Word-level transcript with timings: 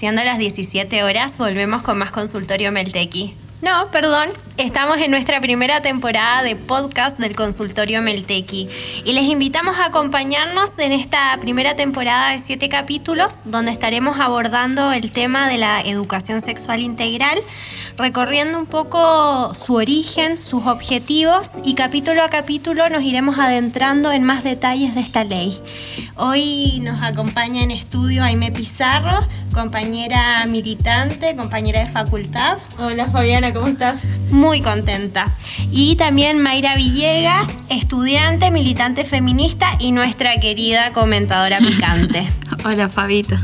siendo 0.00 0.24
las 0.24 0.38
17 0.38 1.02
horas, 1.04 1.36
volvemos 1.36 1.82
con 1.82 1.98
más 1.98 2.10
consultorio 2.10 2.72
Meltequi. 2.72 3.34
No, 3.60 3.90
perdón. 3.92 4.30
Estamos 4.56 4.96
en 4.98 5.10
nuestra 5.10 5.40
primera 5.40 5.82
temporada 5.82 6.42
de 6.42 6.56
podcast 6.56 7.18
del 7.18 7.36
consultorio 7.36 8.00
Meltequi 8.00 8.68
y 9.04 9.12
les 9.12 9.24
invitamos 9.24 9.78
a 9.78 9.86
acompañarnos 9.86 10.78
en 10.78 10.92
esta 10.92 11.36
primera 11.40 11.74
temporada 11.74 12.32
de 12.32 12.38
siete 12.38 12.70
capítulos 12.70 13.42
donde 13.44 13.72
estaremos 13.72 14.18
abordando 14.18 14.92
el 14.92 15.10
tema 15.10 15.48
de 15.48 15.58
la 15.58 15.82
educación 15.82 16.40
sexual 16.40 16.80
integral, 16.80 17.38
recorriendo 17.98 18.58
un 18.58 18.66
poco 18.66 19.52
su 19.54 19.74
origen, 19.74 20.40
sus 20.40 20.66
objetivos 20.66 21.58
y 21.62 21.74
capítulo 21.74 22.22
a 22.22 22.30
capítulo 22.30 22.88
nos 22.88 23.02
iremos 23.02 23.38
adentrando 23.38 24.12
en 24.12 24.24
más 24.24 24.44
detalles 24.44 24.94
de 24.94 25.02
esta 25.02 25.24
ley. 25.24 25.58
Hoy 26.16 26.80
nos 26.80 27.02
acompaña 27.02 27.62
en 27.62 27.70
estudio 27.70 28.24
Aime 28.24 28.52
Pizarro, 28.52 29.20
compañera 29.52 30.46
militante, 30.46 31.34
compañera 31.36 31.80
de 31.80 31.86
facultad. 31.86 32.58
Hola 32.78 33.06
Fabiana, 33.06 33.52
¿cómo 33.52 33.68
estás? 33.68 34.08
Muy 34.30 34.60
contenta. 34.60 35.26
Y 35.70 35.96
también 35.96 36.40
Mayra 36.40 36.76
Villegas, 36.76 37.48
estudiante, 37.68 38.50
militante 38.50 39.04
feminista 39.04 39.70
y 39.78 39.92
nuestra 39.92 40.36
querida 40.40 40.92
comentadora 40.92 41.58
picante. 41.60 42.26
Hola 42.64 42.88
Fabita. 42.88 43.40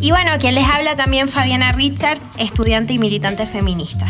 Y 0.00 0.10
bueno, 0.10 0.32
quien 0.38 0.54
les 0.54 0.68
habla 0.68 0.94
también 0.94 1.28
Fabiana 1.28 1.72
Richards, 1.72 2.22
estudiante 2.38 2.92
y 2.92 2.98
militante 2.98 3.46
feminista. 3.46 4.06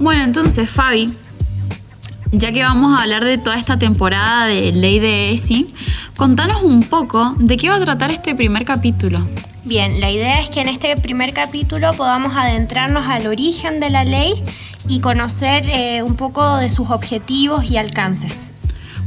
Bueno, 0.00 0.22
entonces 0.22 0.70
Fabi, 0.70 1.12
ya 2.32 2.52
que 2.52 2.62
vamos 2.62 2.98
a 2.98 3.02
hablar 3.02 3.24
de 3.24 3.38
toda 3.38 3.56
esta 3.56 3.78
temporada 3.78 4.46
de 4.46 4.72
Ley 4.72 4.98
de 4.98 5.32
ESI, 5.32 5.72
contanos 6.16 6.62
un 6.62 6.84
poco 6.84 7.34
de 7.38 7.56
qué 7.56 7.68
va 7.68 7.76
a 7.76 7.80
tratar 7.80 8.10
este 8.10 8.34
primer 8.34 8.64
capítulo. 8.64 9.20
Bien, 9.68 10.00
la 10.00 10.10
idea 10.10 10.40
es 10.40 10.48
que 10.48 10.62
en 10.62 10.68
este 10.70 10.96
primer 10.96 11.34
capítulo 11.34 11.92
podamos 11.92 12.34
adentrarnos 12.34 13.06
al 13.06 13.26
origen 13.26 13.80
de 13.80 13.90
la 13.90 14.02
ley 14.02 14.42
y 14.88 15.00
conocer 15.00 15.68
eh, 15.68 16.02
un 16.02 16.16
poco 16.16 16.56
de 16.56 16.70
sus 16.70 16.88
objetivos 16.88 17.70
y 17.70 17.76
alcances. 17.76 18.46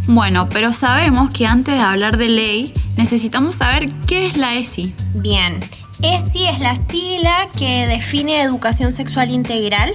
Bueno, 0.06 0.50
pero 0.50 0.72
sabemos 0.72 1.32
que 1.32 1.48
antes 1.48 1.74
de 1.74 1.82
hablar 1.82 2.18
de 2.18 2.30
ley 2.30 2.74
necesitamos 2.96 3.56
saber 3.56 3.90
qué 4.06 4.28
es 4.28 4.38
la 4.38 4.54
ESI. 4.54 4.94
Bien, 5.16 5.60
ESI 6.04 6.46
es 6.46 6.60
la 6.60 6.76
sigla 6.76 7.48
que 7.58 7.88
define 7.88 8.44
educación 8.44 8.92
sexual 8.92 9.32
integral 9.32 9.92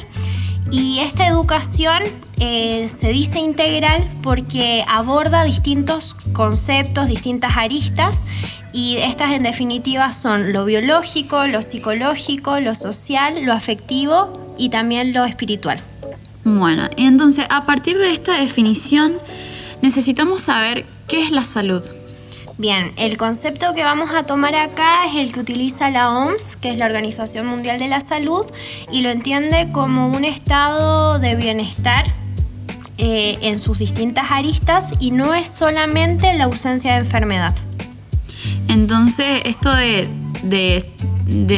y 0.71 0.99
esta 0.99 1.27
educación 1.27 2.03
eh, 2.39 2.91
se 3.01 3.09
dice 3.09 3.39
integral 3.39 4.09
porque 4.23 4.85
aborda 4.89 5.45
distintos 5.45 6.15
conceptos, 6.33 7.09
distintas 7.09 7.57
aristas 7.57 8.25
y 8.73 8.99
estas 8.99 9.33
en 9.33 9.43
definitiva 9.43 10.13
son 10.13 10.53
lo 10.53 10.65
biológico, 10.65 11.47
lo 11.47 11.63
psicológico, 11.63 12.61
lo 12.61 12.75
social, 12.75 13.45
lo 13.45 13.53
afectivo 13.53 14.55
y 14.59 14.69
también 14.69 15.13
lo 15.13 15.25
espiritual. 15.25 15.81
Bueno, 16.45 16.85
entonces 16.97 17.47
a 17.49 17.65
partir 17.65 17.97
de 17.99 18.11
esta 18.11 18.39
definición 18.39 19.15
necesitamos 19.83 20.43
saber 20.43 20.85
qué 21.09 21.23
es 21.23 21.31
la 21.31 21.45
salud. 21.45 21.83
Bien, 22.59 22.91
el 22.97 23.19
concepto 23.19 23.75
que 23.75 23.85
vamos 23.85 24.11
a 24.15 24.23
tomar 24.23 24.55
acá 24.55 25.05
es 25.07 25.17
el 25.17 25.33
que 25.33 25.41
utiliza 25.41 25.91
la 25.91 26.11
OMS, 26.11 26.57
que 26.57 26.71
es 26.71 26.79
la 26.79 26.87
Organización 26.87 27.47
Mundial 27.47 27.79
de 27.79 27.87
la 27.87 28.01
Salud, 28.01 28.47
y 28.91 29.03
lo 29.03 29.11
entiende 29.11 29.69
como 29.73 30.09
un 30.09 30.25
estado 30.25 31.19
de 31.19 31.37
bienestar 31.37 32.07
eh, 32.97 33.37
en 33.43 33.59
sus 33.59 33.79
distintas 33.79 34.31
aristas 34.31 34.93
y 35.01 35.11
no 35.11 35.35
es 35.35 35.49
solamente 35.49 36.33
la 36.33 36.45
ausencia 36.45 36.93
de 36.93 37.01
enfermedad. 37.01 37.55
Entonces, 38.69 39.43
esto 39.45 39.71
de, 39.75 40.09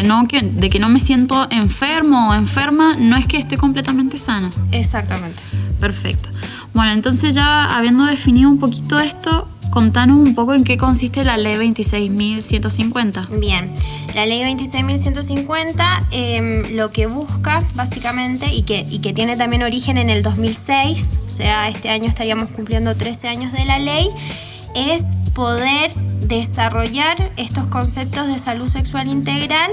no, 0.05 0.27
que, 0.27 0.43
de 0.43 0.69
que 0.69 0.81
no 0.81 0.89
me 0.89 0.99
siento 0.99 1.47
enfermo 1.53 2.31
o 2.31 2.35
enferma 2.35 2.97
no 2.99 3.17
es 3.17 3.29
que 3.29 3.37
esté 3.37 3.57
completamente 3.57 4.19
sano. 4.19 4.51
Exactamente. 4.73 5.41
Perfecto. 5.79 6.31
Bueno, 6.75 6.91
entonces 6.91 7.37
ya 7.37 7.77
habiendo 7.77 8.05
definido 8.05 8.51
un 8.51 8.59
poquito 8.59 8.99
esto, 8.99 9.47
contanos 9.71 10.17
un 10.19 10.34
poco 10.34 10.55
en 10.55 10.65
qué 10.65 10.77
consiste 10.77 11.25
la 11.25 11.37
ley 11.37 11.56
26.150. 11.56 13.29
Bien, 13.39 13.71
la 14.15 14.27
ley 14.27 14.41
26.150 14.43 16.06
em, 16.11 16.77
lo 16.77 16.91
que 16.91 17.06
busca 17.06 17.61
básicamente 17.75 18.53
y 18.53 18.62
que, 18.62 18.84
y 18.89 18.99
que 18.99 19.12
tiene 19.12 19.37
también 19.37 19.62
origen 19.62 19.99
en 19.99 20.11
el 20.11 20.23
2006, 20.23 21.21
o 21.27 21.31
sea, 21.31 21.69
este 21.69 21.91
año 21.91 22.07
estaríamos 22.07 22.51
cumpliendo 22.51 22.97
13 22.97 23.28
años 23.28 23.53
de 23.53 23.65
la 23.65 23.78
ley, 23.78 24.11
es 24.75 25.03
poder 25.34 25.93
desarrollar 26.27 27.31
estos 27.37 27.67
conceptos 27.67 28.27
de 28.27 28.39
salud 28.39 28.69
sexual 28.69 29.09
integral 29.09 29.71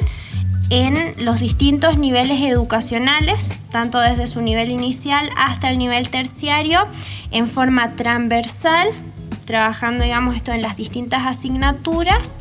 en 0.69 1.13
los 1.23 1.39
distintos 1.39 1.97
niveles 1.97 2.41
educacionales, 2.41 3.57
tanto 3.71 3.99
desde 3.99 4.27
su 4.27 4.41
nivel 4.41 4.71
inicial 4.71 5.29
hasta 5.37 5.69
el 5.69 5.77
nivel 5.77 6.09
terciario, 6.09 6.87
en 7.31 7.47
forma 7.47 7.95
transversal 7.95 8.87
trabajando, 9.45 10.03
digamos, 10.03 10.35
esto 10.35 10.51
en 10.51 10.61
las 10.61 10.75
distintas 10.75 11.25
asignaturas 11.25 12.39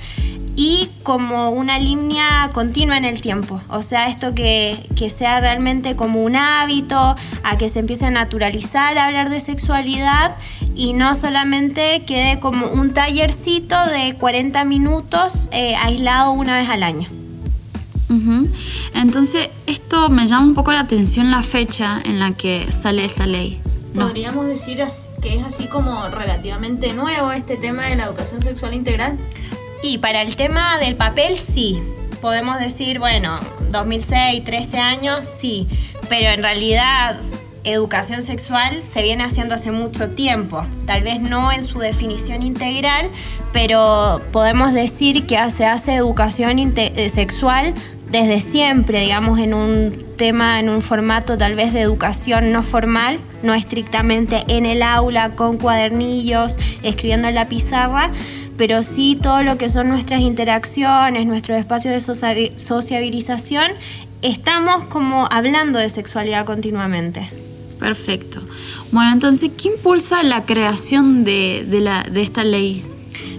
y 0.57 0.91
como 1.03 1.51
una 1.51 1.79
línea 1.79 2.51
continua 2.53 2.97
en 2.97 3.05
el 3.05 3.21
tiempo. 3.21 3.61
O 3.69 3.83
sea, 3.83 4.09
esto 4.09 4.35
que, 4.35 4.79
sea 5.15 5.41
realmente 5.41 5.97
como 5.97 6.23
un 6.23 6.37
hábito, 6.37 7.17
a 7.43 7.59
que 7.59 7.69
se 7.69 7.81
empiece 7.81 8.07
a 8.07 8.11
naturalizar 8.11 8.97
a 8.99 9.07
hablar 9.07 9.31
de 9.31 9.41
sexualidad 9.41 10.37
y 10.75 10.93
no 10.93 11.15
solamente 11.15 12.05
quede 12.07 12.41
como 12.41 12.67
un 12.67 12.95
tallercito 12.95 13.77
de 13.87 14.17
40 14.19 14.65
minutos 14.65 15.49
eh, 15.53 15.75
aislado 15.77 16.33
una 16.33 16.57
vez 16.57 16.69
al 16.69 16.83
año. 16.83 17.09
Entonces, 18.95 19.51
esto 19.67 20.09
me 20.09 20.27
llama 20.29 20.45
un 20.45 20.55
poco 20.55 20.73
la 20.73 20.81
atención 20.81 21.31
la 21.31 21.43
fecha 21.43 22.01
en 22.05 22.21
la 22.21 22.33
que 22.33 22.71
sale 22.71 23.05
esa 23.05 23.27
ley. 23.27 23.61
¿Podríamos 23.95 24.49
decir 24.49 24.83
que 25.23 25.37
es 25.37 25.45
así 25.45 25.67
como 25.67 26.09
relativamente 26.09 26.93
nuevo 26.93 27.31
este 27.33 27.57
tema 27.57 27.85
de 27.85 27.97
la 27.97 28.05
educación 28.05 28.43
sexual 28.43 28.75
integral? 28.75 29.17
Y 29.83 29.99
para 29.99 30.23
el 30.23 30.35
tema 30.35 30.79
del 30.79 30.97
papel, 30.97 31.39
sí. 31.39 31.81
Podemos 32.21 32.59
decir, 32.59 32.99
bueno, 32.99 33.39
2006, 33.71 34.45
13 34.45 34.79
años, 34.79 35.29
sí. 35.29 35.69
Pero 36.09 36.31
en 36.31 36.43
realidad, 36.43 37.21
educación 37.65 38.23
sexual 38.23 38.85
se 38.85 39.03
viene 39.03 39.25
haciendo 39.25 39.55
hace 39.55 39.71
mucho 39.71 40.11
tiempo. 40.11 40.67
Tal 40.87 41.03
vez 41.03 41.21
no 41.21 41.53
en 41.53 41.63
su 41.63 41.79
definición 41.79 42.43
integral, 42.43 43.09
pero 43.53 44.21
podemos 44.33 44.73
decir 44.73 45.27
que 45.27 45.39
se 45.51 45.67
hace 45.67 45.95
educación 45.95 46.59
eh, 46.77 47.09
sexual 47.11 47.75
desde 48.15 48.41
siempre, 48.41 49.01
digamos, 49.01 49.41
en 49.41 49.55
un 49.55 49.93
tema, 50.17 50.61
en 50.61 50.69
un 50.69 50.83
formato 50.83 51.37
tal 51.37 51.57
vez 51.57 51.73
de 51.73 51.81
educación 51.81 52.53
no 52.53 52.63
formal, 52.63 53.19
no 53.43 53.55
estrictamente 53.55 54.45
en 54.47 54.67
el 54.67 54.85
aula, 54.85 55.31
con 55.31 55.59
cuadernillos, 55.59 56.57
escribiendo 56.85 57.27
en 57.27 57.35
la 57.35 57.49
pizarra, 57.49 58.13
pero 58.57 58.85
sí 58.85 59.19
todo 59.21 59.43
lo 59.43 59.59
que 59.59 59.69
son 59.69 59.89
nuestras 59.89 60.21
interacciones, 60.21 61.27
nuestros 61.27 61.59
espacios 61.59 61.93
de 61.93 62.53
sociabilización, 62.55 63.73
estamos 64.23 64.85
como 64.85 65.27
hablando 65.33 65.81
de 65.81 65.89
sexualidad 65.89 66.47
continuamente. 66.47 67.29
Perfecto. 67.81 68.41
Bueno, 68.93 69.13
entonces, 69.13 69.51
¿qué 69.61 69.71
impulsa 69.71 70.23
la 70.23 70.45
creación 70.45 71.25
de, 71.25 71.67
de 71.69 72.23
esta 72.23 72.45
ley? 72.45 72.85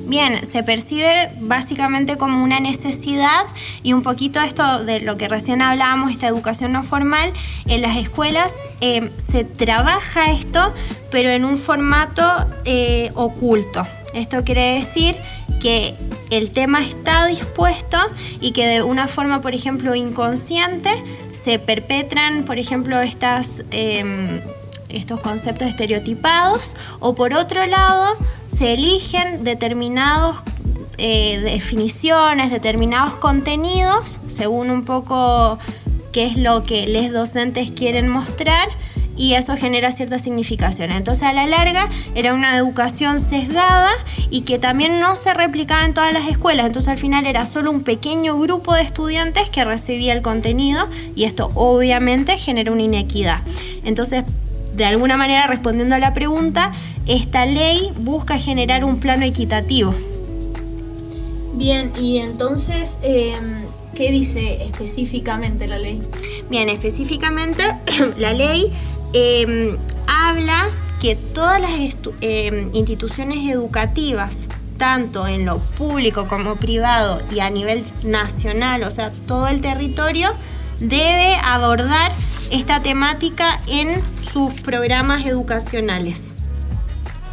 Bien, 0.07 0.45
se 0.45 0.61
percibe 0.61 1.29
básicamente 1.39 2.15
como 2.15 2.43
una 2.43 2.59
necesidad 2.59 3.45
y 3.81 3.93
un 3.93 4.03
poquito 4.03 4.39
esto 4.39 4.83
de 4.83 4.99
lo 4.99 5.17
que 5.17 5.27
recién 5.27 5.63
hablábamos, 5.63 6.11
esta 6.11 6.27
educación 6.27 6.73
no 6.73 6.83
formal, 6.83 7.33
en 7.65 7.81
las 7.81 7.97
escuelas 7.97 8.53
eh, 8.81 9.09
se 9.31 9.43
trabaja 9.43 10.31
esto, 10.31 10.73
pero 11.09 11.29
en 11.29 11.43
un 11.43 11.57
formato 11.57 12.23
eh, 12.65 13.11
oculto. 13.15 13.83
Esto 14.13 14.43
quiere 14.43 14.75
decir 14.75 15.15
que 15.59 15.95
el 16.29 16.51
tema 16.51 16.83
está 16.83 17.25
dispuesto 17.25 17.97
y 18.39 18.51
que 18.51 18.67
de 18.67 18.83
una 18.83 19.07
forma, 19.07 19.41
por 19.41 19.55
ejemplo, 19.55 19.95
inconsciente, 19.95 20.91
se 21.31 21.57
perpetran, 21.57 22.43
por 22.43 22.59
ejemplo, 22.59 23.01
estas... 23.01 23.63
Em, 23.71 24.39
estos 24.95 25.19
conceptos 25.19 25.67
estereotipados 25.67 26.75
o 26.99 27.15
por 27.15 27.33
otro 27.33 27.65
lado 27.65 28.15
se 28.49 28.73
eligen 28.73 29.43
determinados 29.43 30.41
eh, 30.97 31.39
definiciones, 31.43 32.51
determinados 32.51 33.15
contenidos 33.15 34.19
según 34.27 34.71
un 34.71 34.85
poco 34.85 35.59
qué 36.13 36.25
es 36.25 36.37
lo 36.37 36.63
que 36.63 36.87
los 36.87 37.11
docentes 37.11 37.71
quieren 37.71 38.07
mostrar 38.07 38.69
y 39.17 39.33
eso 39.33 39.55
genera 39.55 39.91
cierta 39.91 40.19
significación. 40.19 40.91
Entonces 40.91 41.23
a 41.23 41.33
la 41.33 41.45
larga 41.45 41.89
era 42.15 42.33
una 42.33 42.57
educación 42.57 43.19
sesgada 43.19 43.91
y 44.29 44.41
que 44.41 44.59
también 44.59 44.99
no 44.99 45.15
se 45.15 45.33
replicaba 45.33 45.85
en 45.85 45.93
todas 45.93 46.13
las 46.13 46.27
escuelas. 46.27 46.65
Entonces 46.65 46.89
al 46.89 46.97
final 46.97 47.25
era 47.25 47.45
solo 47.45 47.71
un 47.71 47.83
pequeño 47.83 48.37
grupo 48.37 48.73
de 48.73 48.81
estudiantes 48.81 49.49
que 49.49 49.63
recibía 49.63 50.13
el 50.13 50.21
contenido 50.21 50.87
y 51.15 51.23
esto 51.23 51.51
obviamente 51.55 52.37
genera 52.37 52.71
una 52.71 52.83
inequidad. 52.83 53.41
Entonces 53.83 54.23
de 54.75 54.85
alguna 54.85 55.17
manera, 55.17 55.47
respondiendo 55.47 55.95
a 55.95 55.99
la 55.99 56.13
pregunta, 56.13 56.71
esta 57.07 57.45
ley 57.45 57.91
busca 57.97 58.37
generar 58.37 58.83
un 58.83 58.99
plano 58.99 59.25
equitativo. 59.25 59.93
Bien, 61.53 61.91
y 62.01 62.17
entonces, 62.17 62.99
em, 63.01 63.65
¿qué 63.93 64.11
dice 64.11 64.63
específicamente 64.63 65.67
la 65.67 65.77
ley? 65.77 66.01
Bien, 66.49 66.67
específicamente 66.69 67.63
la 68.17 68.33
ley 68.33 68.71
eh, 69.13 69.77
habla 70.07 70.67
que 70.99 71.15
todas 71.15 71.61
las 71.61 71.71
eh, 72.21 72.69
instituciones 72.73 73.49
educativas, 73.49 74.47
tanto 74.77 75.27
en 75.27 75.45
lo 75.45 75.59
público 75.59 76.27
como 76.27 76.55
privado 76.55 77.19
y 77.33 77.39
a 77.39 77.49
nivel 77.49 77.83
nacional, 78.03 78.83
o 78.83 78.91
sea, 78.91 79.11
todo 79.25 79.47
el 79.47 79.61
territorio, 79.61 80.31
debe 80.79 81.35
abordar 81.43 82.11
esta 82.51 82.81
temática 82.81 83.59
en 83.67 84.01
sus 84.29 84.53
programas 84.61 85.25
educacionales. 85.25 86.33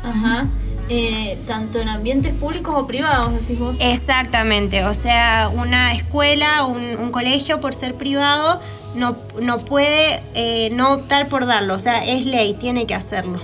Ajá. 0.03 0.47
Eh, 0.89 1.39
tanto 1.47 1.81
en 1.81 1.89
ambientes 1.89 2.35
públicos 2.35 2.75
o 2.77 2.87
privados, 2.87 3.33
decís 3.33 3.59
vos. 3.59 3.77
Exactamente, 3.81 4.85
o 4.85 4.93
sea, 4.95 5.49
una 5.55 5.95
escuela, 5.95 6.65
un, 6.67 6.83
un 6.99 7.11
colegio 7.13 7.61
por 7.61 7.73
ser 7.73 7.95
privado 7.95 8.61
no, 8.95 9.17
no 9.41 9.59
puede 9.59 10.23
eh, 10.35 10.69
no 10.73 10.93
optar 10.95 11.29
por 11.29 11.47
darlo, 11.47 11.75
o 11.75 11.79
sea, 11.79 12.05
es 12.05 12.27
ley, 12.27 12.55
tiene 12.55 12.85
que 12.87 12.95
hacerlo. 12.95 13.39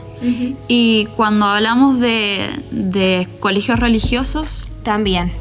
Y 0.66 1.06
cuando 1.16 1.46
hablamos 1.46 2.00
de, 2.00 2.50
de 2.70 3.26
colegios 3.40 3.78
religiosos, 3.78 4.68
También. 4.82 5.32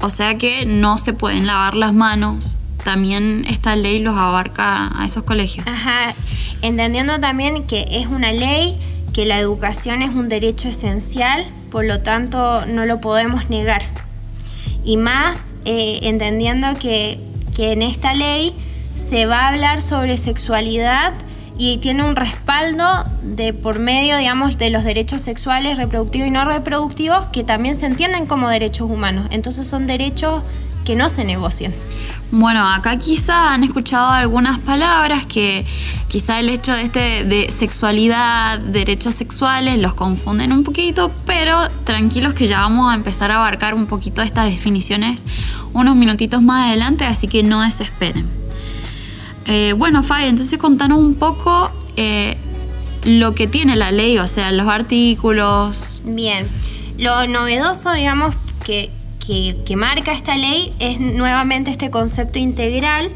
o 0.00 0.10
sea 0.10 0.38
que 0.38 0.66
no 0.66 0.98
se 0.98 1.14
pueden 1.14 1.46
lavar 1.48 1.74
las 1.74 1.94
manos, 1.94 2.58
también 2.86 3.44
esta 3.48 3.74
ley 3.74 3.98
los 3.98 4.16
abarca 4.16 4.88
a 4.96 5.04
esos 5.04 5.24
colegios. 5.24 5.66
Ajá, 5.66 6.14
entendiendo 6.62 7.18
también 7.18 7.64
que 7.64 7.84
es 7.90 8.06
una 8.06 8.30
ley, 8.30 8.76
que 9.12 9.26
la 9.26 9.40
educación 9.40 10.02
es 10.02 10.14
un 10.14 10.28
derecho 10.28 10.68
esencial, 10.68 11.44
por 11.72 11.84
lo 11.84 12.00
tanto 12.02 12.64
no 12.66 12.86
lo 12.86 13.00
podemos 13.00 13.50
negar. 13.50 13.82
Y 14.84 14.98
más 14.98 15.56
eh, 15.64 15.98
entendiendo 16.02 16.74
que, 16.78 17.18
que 17.56 17.72
en 17.72 17.82
esta 17.82 18.14
ley 18.14 18.54
se 18.94 19.26
va 19.26 19.40
a 19.40 19.48
hablar 19.48 19.82
sobre 19.82 20.16
sexualidad 20.16 21.12
y 21.58 21.78
tiene 21.78 22.04
un 22.04 22.14
respaldo 22.14 23.02
de 23.20 23.52
por 23.52 23.80
medio, 23.80 24.16
digamos, 24.16 24.58
de 24.58 24.70
los 24.70 24.84
derechos 24.84 25.22
sexuales, 25.22 25.76
reproductivos 25.76 26.28
y 26.28 26.30
no 26.30 26.44
reproductivos, 26.44 27.26
que 27.32 27.42
también 27.42 27.74
se 27.74 27.86
entienden 27.86 28.26
como 28.26 28.48
derechos 28.48 28.88
humanos. 28.88 29.26
Entonces 29.30 29.66
son 29.66 29.88
derechos 29.88 30.44
que 30.86 30.94
no 30.94 31.08
se 31.10 31.24
negocian. 31.24 31.74
Bueno, 32.30 32.66
acá 32.66 32.96
quizá 32.96 33.52
han 33.52 33.62
escuchado 33.64 34.08
algunas 34.08 34.58
palabras 34.60 35.26
que 35.26 35.66
quizá 36.08 36.40
el 36.40 36.48
hecho 36.48 36.72
de 36.72 36.82
este 36.82 37.24
de 37.24 37.50
sexualidad, 37.50 38.58
derechos 38.58 39.14
sexuales 39.14 39.78
los 39.78 39.94
confunden 39.94 40.52
un 40.52 40.64
poquito, 40.64 41.12
pero 41.26 41.68
tranquilos 41.84 42.34
que 42.34 42.46
ya 42.46 42.60
vamos 42.60 42.90
a 42.90 42.94
empezar 42.94 43.30
a 43.30 43.36
abarcar 43.36 43.74
un 43.74 43.86
poquito 43.86 44.22
estas 44.22 44.46
definiciones 44.46 45.24
unos 45.72 45.94
minutitos 45.94 46.42
más 46.42 46.68
adelante, 46.68 47.04
así 47.04 47.28
que 47.28 47.42
no 47.42 47.60
desesperen. 47.60 48.26
Eh, 49.44 49.74
bueno, 49.76 50.02
Fabi, 50.02 50.24
entonces 50.24 50.58
contanos 50.58 50.98
un 50.98 51.14
poco 51.14 51.70
eh, 51.96 52.36
lo 53.04 53.34
que 53.34 53.46
tiene 53.46 53.76
la 53.76 53.92
ley, 53.92 54.18
o 54.18 54.26
sea, 54.26 54.50
los 54.52 54.66
artículos. 54.66 56.02
Bien, 56.04 56.48
lo 56.98 57.26
novedoso, 57.28 57.92
digamos, 57.92 58.34
que, 58.64 58.90
que, 59.26 59.76
marca 59.76 60.12
esta 60.12 60.36
ley 60.36 60.72
es 60.78 61.00
nuevamente 61.00 61.70
este 61.70 61.90
concepto 61.90 62.38
integral, 62.38 63.10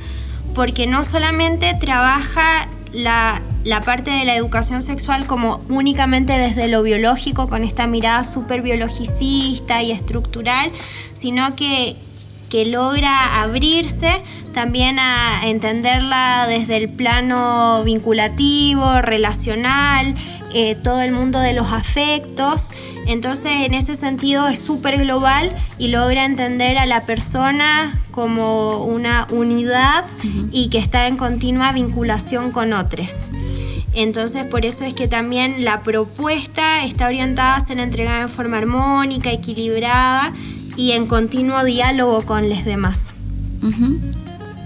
porque 0.55 0.87
no 0.87 1.05
solamente 1.05 1.75
trabaja 1.75 2.69
la, 2.93 3.41
la 3.65 3.81
parte 3.81 4.11
de 4.11 4.25
la 4.25 4.35
educación 4.35 4.83
sexual 4.83 5.27
como 5.27 5.61
únicamente 5.69 6.33
desde 6.33 6.69
lo 6.69 6.83
biológico, 6.83 7.49
con 7.49 7.63
esta 7.63 7.87
mirada 7.87 8.25
súper 8.25 8.63
biologicista 8.63 9.83
y 9.83 9.93
estructural, 9.93 10.73
sino 11.15 11.55
que, 11.55 11.97
que 12.51 12.67
logra 12.67 13.41
abrirse 13.41 14.23
también 14.53 14.99
a 14.99 15.49
entenderla 15.49 16.47
desde 16.49 16.77
el 16.77 16.89
plano 16.89 17.83
vinculativo, 17.85 19.01
relacional, 19.01 20.15
eh, 20.53 20.75
todo 20.75 21.01
el 21.01 21.13
mundo 21.13 21.39
de 21.39 21.53
los 21.53 21.73
afectos. 21.73 22.71
Entonces, 23.07 23.53
en 23.65 23.75
ese 23.75 23.95
sentido 23.95 24.49
es 24.49 24.59
súper 24.59 24.99
global 24.99 25.51
y 25.79 25.89
logra 25.89 26.25
entender 26.25 26.77
a 26.77 26.87
la 26.87 27.07
persona 27.07 27.99
como 28.11 28.85
una 28.85 29.27
unidad 29.31 30.05
y 30.51 30.69
que 30.69 30.79
está 30.79 31.07
en 31.07 31.17
continua 31.17 31.73
vinculación 31.73 32.51
con 32.51 32.73
otros. 32.73 33.31
Entonces, 33.95 34.45
por 34.45 34.65
eso 34.65 34.85
es 34.85 34.95
que 34.95 35.09
también 35.09 35.65
la 35.65 35.83
propuesta 35.83 36.85
está 36.85 37.07
orientada 37.07 37.57
a 37.57 37.61
ser 37.61 37.79
entregada 37.79 38.23
en 38.23 38.29
forma 38.29 38.59
armónica, 38.59 39.31
equilibrada 39.31 40.33
y 40.81 40.93
en 40.93 41.07
continuo 41.07 41.63
diálogo 41.63 42.23
con 42.23 42.49
los 42.49 42.65
demás. 42.65 43.13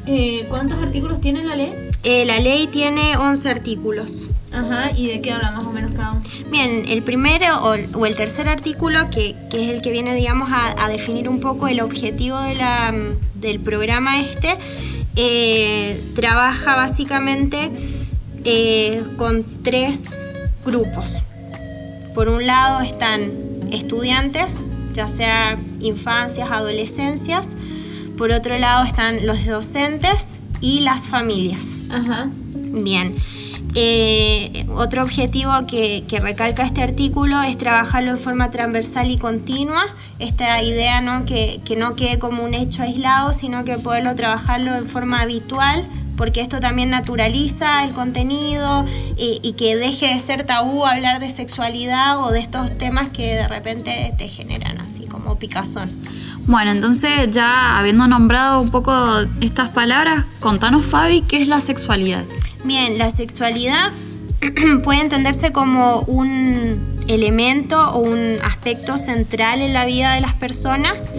Eh, 0.06 0.46
¿Cuántos 0.48 0.80
artículos 0.80 1.20
tiene 1.20 1.42
la 1.42 1.56
ley? 1.56 1.72
Eh, 2.04 2.24
la 2.24 2.38
ley 2.38 2.68
tiene 2.68 3.16
11 3.16 3.48
artículos. 3.50 4.28
Ajá, 4.52 4.92
¿y 4.96 5.08
de 5.08 5.20
qué 5.20 5.32
habla 5.32 5.50
más 5.50 5.66
o 5.66 5.72
menos 5.72 5.90
cada 5.96 6.12
uno? 6.12 6.22
Bien, 6.52 6.84
el 6.86 7.02
primero 7.02 7.46
o, 7.64 7.74
o 7.98 8.06
el 8.06 8.14
tercer 8.14 8.48
artículo, 8.48 9.10
que, 9.10 9.34
que 9.50 9.64
es 9.64 9.70
el 9.70 9.82
que 9.82 9.90
viene, 9.90 10.14
digamos, 10.14 10.52
a, 10.52 10.84
a 10.84 10.88
definir 10.88 11.28
un 11.28 11.40
poco 11.40 11.66
el 11.66 11.80
objetivo 11.80 12.38
de 12.42 12.54
la, 12.54 12.94
del 13.34 13.58
programa 13.58 14.20
este, 14.20 14.54
eh, 15.16 16.00
trabaja 16.14 16.76
básicamente 16.76 17.72
eh, 18.44 19.02
con 19.16 19.44
tres 19.64 20.28
grupos. 20.64 21.16
Por 22.14 22.28
un 22.28 22.46
lado 22.46 22.82
están 22.82 23.32
estudiantes, 23.72 24.62
ya 24.94 25.08
sea 25.08 25.58
infancias, 25.80 26.50
adolescencias. 26.50 27.56
Por 28.16 28.32
otro 28.32 28.56
lado 28.58 28.84
están 28.84 29.26
los 29.26 29.44
docentes 29.44 30.40
y 30.60 30.80
las 30.80 31.06
familias. 31.06 31.76
Ajá. 31.90 32.30
Bien. 32.54 33.14
Eh, 33.76 34.66
otro 34.76 35.02
objetivo 35.02 35.52
que, 35.66 36.04
que 36.06 36.20
recalca 36.20 36.62
este 36.62 36.80
artículo 36.80 37.42
es 37.42 37.58
trabajarlo 37.58 38.10
en 38.10 38.18
forma 38.18 38.50
transversal 38.52 39.10
y 39.10 39.18
continua. 39.18 39.84
Esta 40.20 40.62
idea 40.62 41.00
¿no? 41.00 41.24
Que, 41.24 41.60
que 41.64 41.74
no 41.74 41.96
quede 41.96 42.20
como 42.20 42.44
un 42.44 42.54
hecho 42.54 42.82
aislado, 42.82 43.32
sino 43.32 43.64
que 43.64 43.76
poderlo 43.78 44.14
trabajarlo 44.14 44.74
en 44.76 44.86
forma 44.86 45.20
habitual, 45.20 45.84
porque 46.16 46.40
esto 46.40 46.60
también 46.60 46.90
naturaliza 46.90 47.84
el 47.84 47.92
contenido 47.92 48.84
y, 49.16 49.40
y 49.42 49.52
que 49.52 49.76
deje 49.76 50.08
de 50.08 50.18
ser 50.18 50.44
tabú 50.44 50.84
hablar 50.86 51.20
de 51.20 51.30
sexualidad 51.30 52.20
o 52.20 52.30
de 52.30 52.40
estos 52.40 52.76
temas 52.78 53.08
que 53.08 53.34
de 53.34 53.48
repente 53.48 54.12
te 54.16 54.28
generan 54.28 54.80
así 54.80 55.06
como 55.06 55.36
picazón. 55.38 55.90
Bueno, 56.46 56.72
entonces 56.72 57.30
ya 57.30 57.78
habiendo 57.78 58.06
nombrado 58.06 58.60
un 58.60 58.70
poco 58.70 58.92
estas 59.40 59.70
palabras, 59.70 60.26
contanos 60.40 60.84
Fabi, 60.84 61.22
¿qué 61.22 61.38
es 61.38 61.48
la 61.48 61.60
sexualidad? 61.60 62.24
Bien, 62.64 62.98
la 62.98 63.10
sexualidad 63.10 63.92
puede 64.84 65.00
entenderse 65.00 65.52
como 65.52 66.00
un 66.00 67.04
elemento 67.08 67.92
o 67.92 67.98
un 67.98 68.36
aspecto 68.42 68.98
central 68.98 69.60
en 69.60 69.72
la 69.72 69.84
vida 69.84 70.14
de 70.14 70.20
las 70.20 70.34
personas 70.34 71.12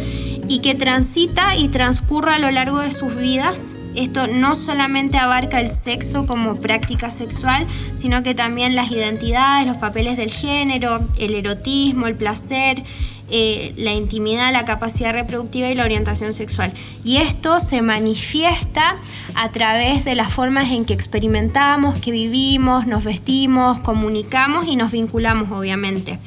y 0.47 0.59
que 0.59 0.75
transita 0.75 1.55
y 1.55 1.69
transcurre 1.69 2.33
a 2.33 2.39
lo 2.39 2.51
largo 2.51 2.79
de 2.79 2.91
sus 2.91 3.15
vidas. 3.15 3.75
Esto 3.95 4.27
no 4.27 4.55
solamente 4.55 5.17
abarca 5.17 5.59
el 5.59 5.69
sexo 5.69 6.27
como 6.27 6.57
práctica 6.57 7.09
sexual, 7.09 7.65
sino 7.95 8.23
que 8.23 8.35
también 8.35 8.75
las 8.75 8.91
identidades, 8.91 9.67
los 9.67 9.77
papeles 9.77 10.17
del 10.17 10.31
género, 10.31 11.01
el 11.17 11.35
erotismo, 11.35 12.07
el 12.07 12.15
placer, 12.15 12.83
eh, 13.31 13.73
la 13.75 13.91
intimidad, 13.91 14.53
la 14.53 14.65
capacidad 14.65 15.11
reproductiva 15.11 15.67
y 15.69 15.75
la 15.75 15.83
orientación 15.83 16.31
sexual. 16.33 16.71
Y 17.03 17.17
esto 17.17 17.59
se 17.59 17.81
manifiesta 17.81 18.95
a 19.33 19.49
través 19.49 20.05
de 20.05 20.13
las 20.13 20.31
formas 20.31 20.69
en 20.69 20.85
que 20.85 20.93
experimentamos, 20.93 21.97
que 21.99 22.11
vivimos, 22.11 22.85
nos 22.85 23.03
vestimos, 23.03 23.79
comunicamos 23.79 24.67
y 24.67 24.75
nos 24.75 24.91
vinculamos, 24.91 25.51
obviamente. 25.51 26.19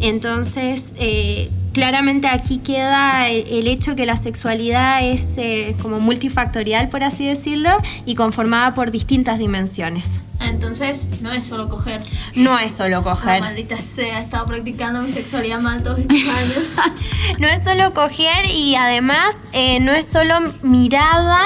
Entonces, 0.00 0.96
eh, 0.98 1.48
claramente 1.72 2.28
aquí 2.28 2.58
queda 2.58 3.28
el, 3.28 3.46
el 3.48 3.66
hecho 3.68 3.96
que 3.96 4.06
la 4.06 4.16
sexualidad 4.16 5.04
es 5.04 5.36
eh, 5.36 5.74
como 5.82 5.98
multifactorial, 6.00 6.88
por 6.88 7.02
así 7.02 7.26
decirlo, 7.26 7.70
y 8.06 8.14
conformada 8.14 8.74
por 8.74 8.90
distintas 8.90 9.38
dimensiones. 9.38 10.20
Ah, 10.42 10.48
Entonces, 10.48 11.08
no 11.20 11.32
es 11.32 11.44
solo 11.44 11.68
coger. 11.68 12.02
No 12.34 12.58
es 12.58 12.72
solo 12.72 13.02
coger. 13.02 13.40
maldita 13.40 13.76
sea, 13.76 14.18
he 14.18 14.22
estado 14.22 14.44
practicando 14.46 15.00
mi 15.00 15.08
sexualidad 15.08 15.60
mal 15.60 15.82
todos 15.82 16.00
estos 16.00 16.18
años. 16.18 16.76
No 17.38 17.48
es 17.48 17.62
solo 17.62 17.94
coger 17.94 18.46
y 18.46 18.74
además 18.74 19.34
eh, 19.52 19.80
no 19.80 19.92
es 19.92 20.06
solo 20.06 20.40
mirada 20.62 21.40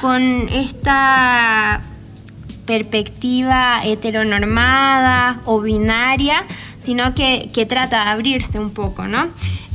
con 0.00 0.48
esta 0.48 1.82
perspectiva 2.66 3.80
heteronormada 3.84 5.40
o 5.44 5.60
binaria, 5.60 6.44
sino 6.80 7.14
que, 7.14 7.50
que 7.52 7.66
trata 7.66 8.04
de 8.04 8.10
abrirse 8.10 8.58
un 8.58 8.70
poco, 8.70 9.06
¿no? 9.06 9.28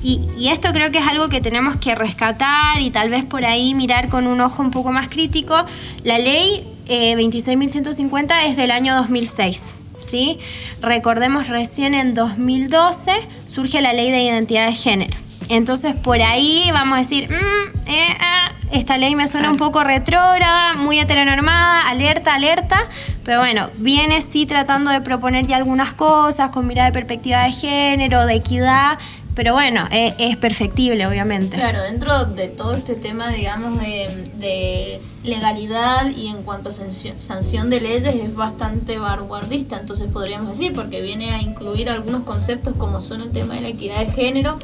Y, 0.03 0.49
esto 0.49 0.71
creo 0.71 0.91
que 0.91 0.97
es 0.97 1.07
algo 1.07 1.29
que 1.29 1.41
tenemos 1.41 1.75
que 1.77 1.93
rescatar 1.95 2.81
y 2.81 2.89
tal 2.89 3.09
vez 3.09 3.23
por 3.23 3.45
ahí 3.45 3.75
mirar 3.75 4.09
con 4.09 4.27
un 4.27 4.41
ojo 4.41 4.63
un 4.63 4.71
poco 4.71 4.91
más 4.91 5.07
crítico. 5.09 5.55
La 6.03 6.17
ley 6.17 6.65
eh, 6.87 7.15
26.150 7.15 8.45
es 8.45 8.57
del 8.57 8.71
año 8.71 8.95
2006. 8.95 9.75
¿sí? 9.99 10.39
Recordemos 10.81 11.47
recién 11.47 11.93
en 11.93 12.13
2012 12.15 13.11
surge 13.45 13.81
la 13.81 13.93
ley 13.93 14.11
de 14.11 14.23
identidad 14.23 14.65
de 14.65 14.73
género. 14.73 15.15
Entonces 15.49 15.95
por 15.95 16.21
ahí 16.21 16.69
vamos 16.71 16.95
a 16.95 17.01
decir, 17.01 17.29
"Mm, 17.29 17.89
eh, 17.89 18.07
ah", 18.19 18.51
esta 18.71 18.97
ley 18.97 19.15
me 19.15 19.27
suena 19.27 19.51
un 19.51 19.57
poco 19.57 19.83
retrógrada, 19.83 20.75
muy 20.75 20.99
heteronormada, 20.99 21.89
alerta, 21.89 22.35
alerta, 22.35 22.87
pero 23.25 23.39
bueno, 23.39 23.69
viene 23.77 24.21
sí 24.21 24.45
tratando 24.45 24.91
de 24.91 25.01
proponer 25.01 25.45
ya 25.45 25.57
algunas 25.57 25.93
cosas 25.93 26.51
con 26.51 26.67
mirada 26.67 26.87
de 26.87 26.93
perspectiva 26.93 27.43
de 27.43 27.51
género, 27.51 28.25
de 28.25 28.35
equidad, 28.35 28.97
pero 29.35 29.53
bueno, 29.53 29.87
e, 29.91 30.13
es, 30.17 30.37
perfectible, 30.37 31.07
obviamente. 31.07 31.55
Claro, 31.55 31.81
dentro 31.83 32.25
de 32.25 32.47
todo 32.49 32.75
este 32.75 32.95
tema, 32.95 33.29
digamos, 33.29 33.79
de, 33.79 34.99
legalidad 35.23 36.09
y 36.09 36.27
en 36.27 36.41
cuanto 36.41 36.69
a 36.69 36.73
sanción, 36.73 37.69
de 37.69 37.79
leyes 37.79 38.07
es 38.07 38.33
bastante 38.35 38.97
vanguardista, 38.97 39.77
entonces 39.77 40.09
podríamos 40.11 40.49
decir, 40.49 40.73
porque 40.73 41.01
viene 41.01 41.29
a 41.31 41.41
incluir 41.41 41.89
algunos 41.89 42.23
conceptos 42.23 42.73
como 42.75 43.01
son 43.01 43.21
el 43.21 43.31
tema 43.31 43.53
de 43.53 43.61
la 43.61 43.67
equidad 43.67 43.99
de 43.99 44.11
género, 44.11 44.57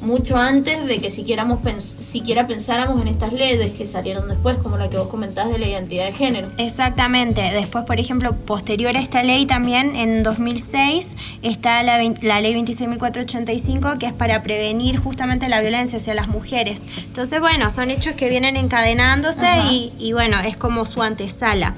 mucho 0.00 0.36
antes 0.36 0.86
de 0.86 0.98
que 0.98 1.10
siquiera, 1.10 1.46
siquiera 1.76 2.46
pensáramos 2.46 3.00
en 3.00 3.08
estas 3.08 3.32
leyes 3.32 3.72
que 3.72 3.84
salieron 3.84 4.28
después, 4.28 4.56
como 4.56 4.76
la 4.78 4.88
que 4.88 4.96
vos 4.96 5.08
comentás 5.08 5.50
de 5.50 5.58
la 5.58 5.66
identidad 5.66 6.06
de 6.06 6.12
género. 6.12 6.48
Exactamente. 6.56 7.42
Después, 7.42 7.84
por 7.84 8.00
ejemplo, 8.00 8.34
posterior 8.34 8.96
a 8.96 9.00
esta 9.00 9.22
ley 9.22 9.46
también, 9.46 9.96
en 9.96 10.22
2006, 10.22 11.16
está 11.42 11.82
la, 11.82 11.98
la 12.22 12.40
ley 12.40 12.54
26.485, 12.54 13.98
que 13.98 14.06
es 14.06 14.12
para 14.12 14.42
prevenir 14.42 14.98
justamente 14.98 15.48
la 15.48 15.60
violencia 15.60 15.98
hacia 15.98 16.14
las 16.14 16.28
mujeres. 16.28 16.82
Entonces, 17.06 17.40
bueno, 17.40 17.70
son 17.70 17.90
hechos 17.90 18.14
que 18.14 18.28
vienen 18.28 18.56
encadenándose 18.56 19.46
y, 19.70 19.92
y, 19.98 20.12
bueno, 20.12 20.40
es 20.40 20.56
como 20.56 20.84
su 20.86 21.02
antesala. 21.02 21.74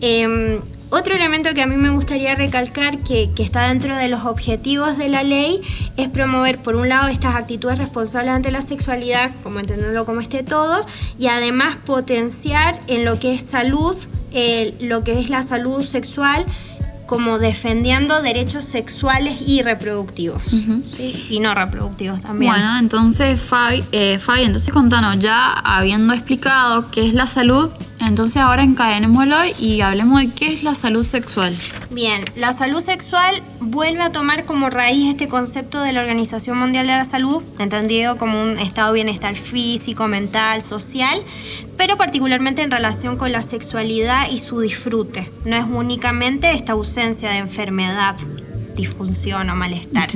Eh, 0.00 0.60
otro 0.90 1.14
elemento 1.14 1.54
que 1.54 1.62
a 1.62 1.66
mí 1.66 1.76
me 1.76 1.90
gustaría 1.90 2.34
recalcar 2.34 2.98
que, 2.98 3.30
está 3.38 3.68
dentro 3.68 3.96
de 3.96 4.08
los 4.08 4.24
objetivos 4.26 4.98
de 4.98 5.08
la 5.08 5.22
ley 5.22 5.60
es 5.96 6.08
promover, 6.08 6.58
por 6.58 6.76
un 6.76 6.88
lado, 6.88 7.08
estas 7.08 7.36
actitudes 7.36 7.78
responsables 7.78 8.32
ante 8.32 8.50
la 8.50 8.60
sexualidad, 8.60 9.30
como 9.42 9.60
entenderlo 9.60 10.04
como 10.04 10.20
este 10.20 10.42
todo, 10.42 10.84
y 11.18 11.28
además 11.28 11.76
potenciar 11.86 12.78
en 12.86 13.04
lo 13.04 13.18
que 13.18 13.34
es 13.34 13.42
salud, 13.42 13.96
eh, 14.32 14.74
lo 14.80 15.04
que 15.04 15.18
es 15.20 15.30
la 15.30 15.42
salud 15.42 15.82
sexual, 15.84 16.44
como 17.06 17.40
defendiendo 17.40 18.22
derechos 18.22 18.64
sexuales 18.64 19.40
y 19.46 19.62
reproductivos. 19.62 20.42
Y 21.28 21.40
no 21.40 21.54
reproductivos 21.54 22.20
también. 22.20 22.52
Bueno, 22.52 22.78
entonces, 22.78 23.40
Fabi, 23.40 23.82
eh, 23.90 24.18
Fabi, 24.20 24.42
entonces 24.42 24.72
contanos, 24.72 25.18
ya 25.18 25.50
habiendo 25.52 26.14
explicado 26.14 26.88
qué 26.92 27.06
es 27.08 27.14
la 27.14 27.26
salud, 27.26 27.68
entonces 28.00 28.36
ahora 28.38 28.62
encadenémoslo 28.62 29.36
y 29.58 29.80
hablemos 29.80 30.20
de 30.20 30.30
qué 30.30 30.52
es 30.52 30.62
la 30.62 30.74
salud 30.74 31.02
sexual. 31.02 31.54
Bien, 31.90 32.24
la 32.36 32.52
salud 32.52 32.80
sexual 32.80 33.42
vuelve 33.60 34.02
a 34.02 34.12
tomar 34.12 34.44
como 34.44 34.70
raíz 34.70 35.10
este 35.10 35.28
concepto 35.28 35.80
de 35.82 35.92
la 35.92 36.00
Organización 36.00 36.58
Mundial 36.58 36.86
de 36.86 36.92
la 36.92 37.04
Salud, 37.04 37.42
entendido 37.58 38.16
como 38.16 38.42
un 38.42 38.58
estado 38.58 38.88
de 38.88 38.94
bienestar 38.94 39.34
físico, 39.34 40.08
mental, 40.08 40.62
social, 40.62 41.22
pero 41.76 41.96
particularmente 41.96 42.62
en 42.62 42.70
relación 42.70 43.16
con 43.16 43.32
la 43.32 43.42
sexualidad 43.42 44.30
y 44.30 44.38
su 44.38 44.60
disfrute. 44.60 45.30
No 45.44 45.56
es 45.56 45.66
únicamente 45.70 46.52
esta 46.52 46.72
ausencia 46.72 47.30
de 47.30 47.38
enfermedad, 47.38 48.16
disfunción 48.74 49.50
o 49.50 49.56
malestar 49.56 50.08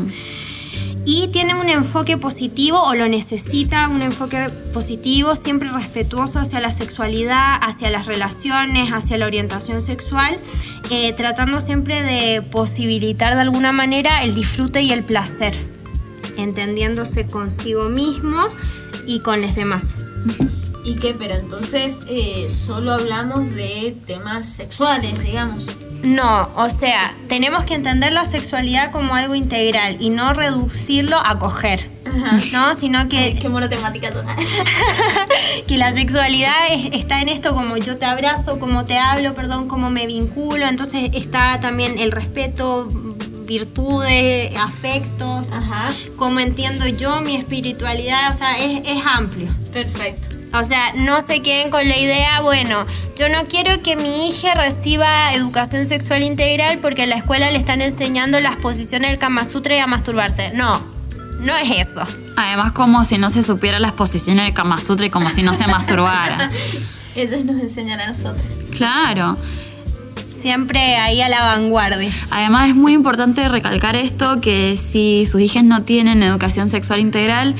y 1.06 1.28
tiene 1.28 1.54
un 1.54 1.68
enfoque 1.68 2.16
positivo 2.16 2.82
o 2.82 2.94
lo 2.94 3.08
necesita, 3.08 3.88
un 3.88 4.02
enfoque 4.02 4.48
positivo, 4.72 5.36
siempre 5.36 5.70
respetuoso 5.70 6.38
hacia 6.38 6.60
la 6.60 6.70
sexualidad, 6.70 7.58
hacia 7.60 7.90
las 7.90 8.06
relaciones, 8.06 8.90
hacia 8.90 9.18
la 9.18 9.26
orientación 9.26 9.82
sexual, 9.82 10.38
eh, 10.90 11.12
tratando 11.12 11.60
siempre 11.60 12.02
de 12.02 12.42
posibilitar 12.42 13.34
de 13.34 13.42
alguna 13.42 13.72
manera 13.72 14.22
el 14.24 14.34
disfrute 14.34 14.82
y 14.82 14.92
el 14.92 15.04
placer, 15.04 15.54
entendiéndose 16.38 17.26
consigo 17.26 17.88
mismo 17.88 18.46
y 19.06 19.20
con 19.20 19.42
los 19.42 19.54
demás. 19.54 19.94
¿Y 20.84 20.96
qué? 20.96 21.14
Pero 21.18 21.34
entonces 21.34 22.00
eh, 22.08 22.48
solo 22.54 22.92
hablamos 22.92 23.54
de 23.54 23.96
temas 24.06 24.46
sexuales, 24.46 25.18
digamos. 25.24 25.66
No, 26.02 26.50
o 26.56 26.68
sea, 26.68 27.16
tenemos 27.28 27.64
que 27.64 27.74
entender 27.74 28.12
la 28.12 28.26
sexualidad 28.26 28.92
como 28.92 29.14
algo 29.14 29.34
integral 29.34 29.96
y 29.98 30.10
no 30.10 30.34
reducirlo 30.34 31.16
a 31.24 31.38
coger. 31.38 31.88
¿No? 32.52 32.74
Sino 32.74 33.08
que. 33.08 33.18
Ay, 33.18 33.38
qué 33.40 33.48
monotemática 33.48 34.12
total. 34.12 34.36
que 35.66 35.78
la 35.78 35.92
sexualidad 35.92 36.52
está 36.92 37.22
en 37.22 37.28
esto 37.28 37.54
como 37.54 37.76
yo 37.76 37.96
te 37.96 38.04
abrazo, 38.04 38.60
como 38.60 38.84
te 38.84 38.98
hablo, 38.98 39.34
perdón, 39.34 39.66
como 39.66 39.90
me 39.90 40.06
vinculo. 40.06 40.66
Entonces 40.66 41.10
está 41.14 41.58
también 41.60 41.98
el 41.98 42.12
respeto, 42.12 42.88
virtudes, 43.44 44.54
afectos, 44.56 45.52
Ajá. 45.52 45.92
cómo 46.16 46.40
entiendo 46.40 46.86
yo 46.86 47.20
mi 47.20 47.36
espiritualidad, 47.36 48.30
o 48.30 48.32
sea, 48.32 48.58
es, 48.58 48.82
es 48.86 49.04
amplio. 49.04 49.48
Perfecto. 49.72 50.28
O 50.52 50.62
sea, 50.62 50.92
no 50.94 51.20
se 51.20 51.40
queden 51.40 51.70
con 51.70 51.88
la 51.88 51.96
idea, 51.98 52.40
bueno, 52.40 52.86
yo 53.18 53.28
no 53.28 53.46
quiero 53.46 53.82
que 53.82 53.96
mi 53.96 54.28
hija 54.28 54.54
reciba 54.54 55.34
educación 55.34 55.84
sexual 55.84 56.22
integral 56.22 56.78
porque 56.78 57.02
en 57.02 57.10
la 57.10 57.16
escuela 57.16 57.50
le 57.50 57.58
están 57.58 57.82
enseñando 57.82 58.38
las 58.40 58.56
posiciones 58.56 59.10
del 59.10 59.18
Kama 59.18 59.44
Sutra 59.44 59.74
y 59.74 59.78
a 59.78 59.86
masturbarse. 59.88 60.52
No, 60.54 60.80
no 61.40 61.56
es 61.56 61.88
eso. 61.88 62.06
Además, 62.36 62.72
como 62.72 63.04
si 63.04 63.18
no 63.18 63.30
se 63.30 63.42
supiera 63.42 63.80
las 63.80 63.92
posiciones 63.92 64.44
del 64.44 64.54
Kama 64.54 64.80
Sutra 64.80 65.06
y 65.06 65.10
como 65.10 65.28
si 65.28 65.42
no 65.42 65.54
se 65.54 65.66
masturbara. 65.68 66.50
Ellos 67.16 67.44
nos 67.44 67.56
enseñan 67.56 68.00
a 68.00 68.06
nosotros. 68.06 68.60
Claro 68.70 69.36
siempre 70.44 70.96
ahí 70.96 71.22
a 71.22 71.30
la 71.30 71.40
vanguardia. 71.40 72.12
Además 72.28 72.68
es 72.68 72.74
muy 72.74 72.92
importante 72.92 73.48
recalcar 73.48 73.96
esto, 73.96 74.42
que 74.42 74.76
si 74.76 75.24
sus 75.24 75.40
hijas 75.40 75.64
no 75.64 75.84
tienen 75.84 76.22
educación 76.22 76.68
sexual 76.68 77.00
integral, 77.00 77.54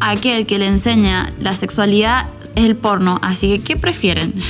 aquel 0.00 0.44
que 0.44 0.58
le 0.58 0.66
enseña 0.66 1.32
la 1.38 1.54
sexualidad 1.54 2.26
es 2.56 2.64
el 2.64 2.74
porno. 2.74 3.20
Así 3.22 3.46
que, 3.46 3.62
¿qué 3.62 3.76
prefieren? 3.76 4.34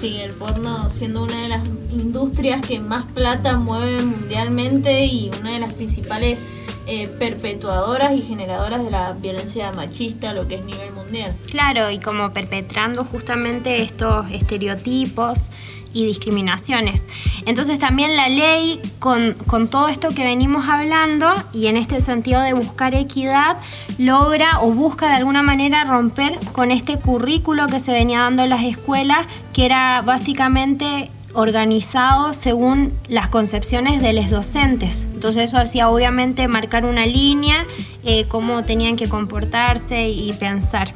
Sí, 0.00 0.16
el 0.20 0.32
porno 0.32 0.88
siendo 0.88 1.22
una 1.22 1.42
de 1.42 1.48
las 1.48 1.62
industrias 1.90 2.60
que 2.62 2.80
más 2.80 3.04
plata 3.04 3.58
mueve 3.58 4.02
mundialmente 4.02 5.04
y 5.04 5.30
una 5.38 5.52
de 5.52 5.60
las 5.60 5.74
principales 5.74 6.42
eh, 6.86 7.08
perpetuadoras 7.08 8.12
y 8.12 8.22
generadoras 8.22 8.84
de 8.84 8.90
la 8.90 9.12
violencia 9.12 9.70
machista, 9.72 10.32
lo 10.32 10.48
que 10.48 10.56
es 10.56 10.64
nivel 10.64 10.92
mundial. 10.92 11.34
Claro, 11.50 11.90
y 11.90 11.98
como 11.98 12.32
perpetrando 12.32 13.04
justamente 13.04 13.82
estos 13.82 14.30
estereotipos 14.30 15.50
y 15.94 16.06
discriminaciones. 16.06 17.06
Entonces 17.46 17.78
también 17.78 18.16
la 18.16 18.28
ley, 18.28 18.80
con, 18.98 19.34
con, 19.46 19.68
todo 19.68 19.88
esto 19.88 20.08
que 20.10 20.24
venimos 20.24 20.68
hablando, 20.68 21.32
y 21.52 21.66
en 21.66 21.76
este 21.76 22.00
sentido 22.00 22.40
de 22.40 22.54
buscar 22.54 22.94
equidad, 22.94 23.56
logra 23.98 24.60
o 24.60 24.72
busca 24.72 25.08
de 25.08 25.14
alguna 25.14 25.42
manera 25.42 25.84
romper 25.84 26.38
con 26.52 26.70
este 26.70 26.98
currículo 26.98 27.66
que 27.66 27.78
se 27.78 27.92
venía 27.92 28.20
dando 28.20 28.42
en 28.42 28.50
las 28.50 28.64
escuelas, 28.64 29.26
que 29.52 29.66
era 29.66 30.02
básicamente 30.02 31.10
organizado 31.34 32.34
según 32.34 32.92
las 33.08 33.28
concepciones 33.28 34.02
de 34.02 34.12
los 34.12 34.30
docentes. 34.30 35.08
Entonces 35.14 35.44
eso 35.44 35.58
hacía 35.58 35.88
obviamente 35.88 36.46
marcar 36.48 36.84
una 36.84 37.06
línea, 37.06 37.66
eh, 38.04 38.26
cómo 38.28 38.62
tenían 38.62 38.96
que 38.96 39.08
comportarse 39.08 40.08
y 40.08 40.32
pensar. 40.34 40.92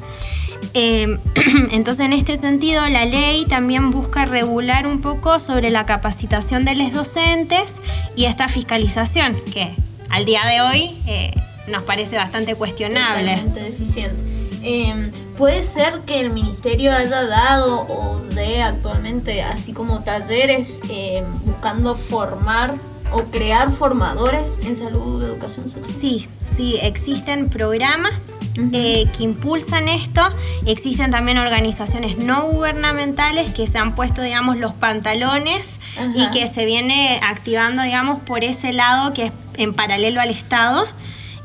Eh, 0.73 1.17
entonces, 1.71 2.05
en 2.05 2.13
este 2.13 2.37
sentido, 2.37 2.87
la 2.87 3.05
ley 3.05 3.45
también 3.45 3.91
busca 3.91 4.25
regular 4.25 4.85
un 4.87 5.01
poco 5.01 5.39
sobre 5.39 5.69
la 5.69 5.85
capacitación 5.85 6.65
de 6.65 6.75
los 6.75 6.91
docentes 6.91 7.77
y 8.15 8.25
esta 8.25 8.47
fiscalización, 8.47 9.35
que 9.53 9.73
al 10.09 10.25
día 10.25 10.45
de 10.45 10.61
hoy 10.61 10.97
eh, 11.07 11.31
nos 11.67 11.83
parece 11.83 12.17
bastante 12.17 12.55
cuestionable. 12.55 13.41
Deficiente. 13.55 14.36
Em, 14.69 15.09
puede 15.37 15.63
ser 15.63 16.01
que 16.01 16.19
el 16.19 16.31
ministerio 16.31 16.91
haya 16.91 17.25
dado 17.25 17.87
o 17.87 18.19
dé 18.35 18.61
actualmente, 18.61 19.41
así 19.41 19.71
como 19.71 20.01
talleres, 20.01 20.81
em, 20.89 21.23
buscando 21.45 21.95
formar 21.95 22.75
o 23.13 23.23
crear 23.31 23.71
formadores 23.71 24.59
en 24.63 24.75
salud, 24.75 25.23
educación 25.23 25.69
sexual? 25.69 25.99
Sí, 26.01 26.27
sí, 26.43 26.77
existen 26.81 27.47
programas 27.47 28.35
eh, 28.73 29.05
que 29.17 29.23
impulsan 29.23 29.87
esto, 29.87 30.21
existen 30.65 31.11
también 31.11 31.37
organizaciones 31.37 32.17
no 32.17 32.47
gubernamentales 32.47 33.53
que 33.53 33.67
se 33.67 33.77
han 33.77 33.95
puesto, 33.95 34.21
digamos, 34.21 34.57
los 34.57 34.73
pantalones 34.73 35.79
y 36.13 36.29
que 36.31 36.47
se 36.47 36.65
viene 36.65 37.21
activando, 37.23 37.83
digamos, 37.83 38.21
por 38.21 38.43
ese 38.43 38.73
lado 38.73 39.13
que 39.13 39.27
es 39.27 39.31
en 39.57 39.73
paralelo 39.73 40.21
al 40.21 40.29
Estado. 40.29 40.85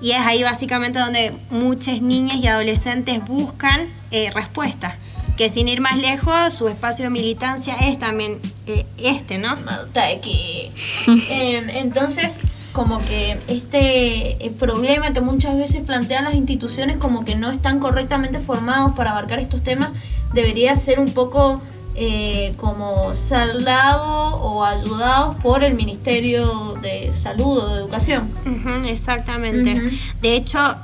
Y 0.03 0.11
es 0.11 0.21
ahí 0.21 0.43
básicamente 0.43 0.99
donde 0.99 1.33
muchas 1.49 2.03
niñas 2.03 2.37
y 2.37 2.49
adolescentes 2.49 3.25
buscan 3.25 3.89
eh, 4.11 4.31
respuestas 4.35 4.95
que 5.37 5.49
sin 5.49 5.69
ir 5.69 5.81
más 5.81 5.97
lejos, 5.97 6.53
su 6.53 6.69
espacio 6.69 7.05
de 7.05 7.11
militancia 7.11 7.75
es 7.77 7.99
también 7.99 8.39
eh, 8.67 8.85
este, 8.99 9.39
¿no? 9.39 9.57
Em, 11.31 11.71
entonces, 11.71 12.41
como 12.73 13.03
que 13.05 13.39
este 13.49 14.45
eh, 14.45 14.51
problema 14.59 15.13
que 15.13 15.21
muchas 15.21 15.57
veces 15.57 15.83
plantean 15.83 16.25
las 16.25 16.35
instituciones 16.35 16.97
como 16.97 17.25
que 17.25 17.35
no 17.35 17.51
están 17.51 17.81
correctamente 17.81 18.39
formados 18.39 18.93
para 18.93 19.11
abarcar 19.11 19.39
estos 19.39 19.63
temas, 19.63 19.95
debería 20.33 20.75
ser 20.77 21.01
un 21.01 21.13
poco 21.13 21.61
eh, 21.95 22.55
como 22.57 23.13
saldado 23.15 24.37
o 24.37 24.65
ayudados 24.65 25.37
por 25.37 25.63
el 25.65 25.75
Ministerio 25.75 26.75
de 26.83 27.13
Salud 27.13 27.59
o 27.59 27.69
de 27.69 27.81
Educación. 27.81 28.31
exactamente. 28.87 29.81
De 30.21 30.37
hecho, 30.37 30.77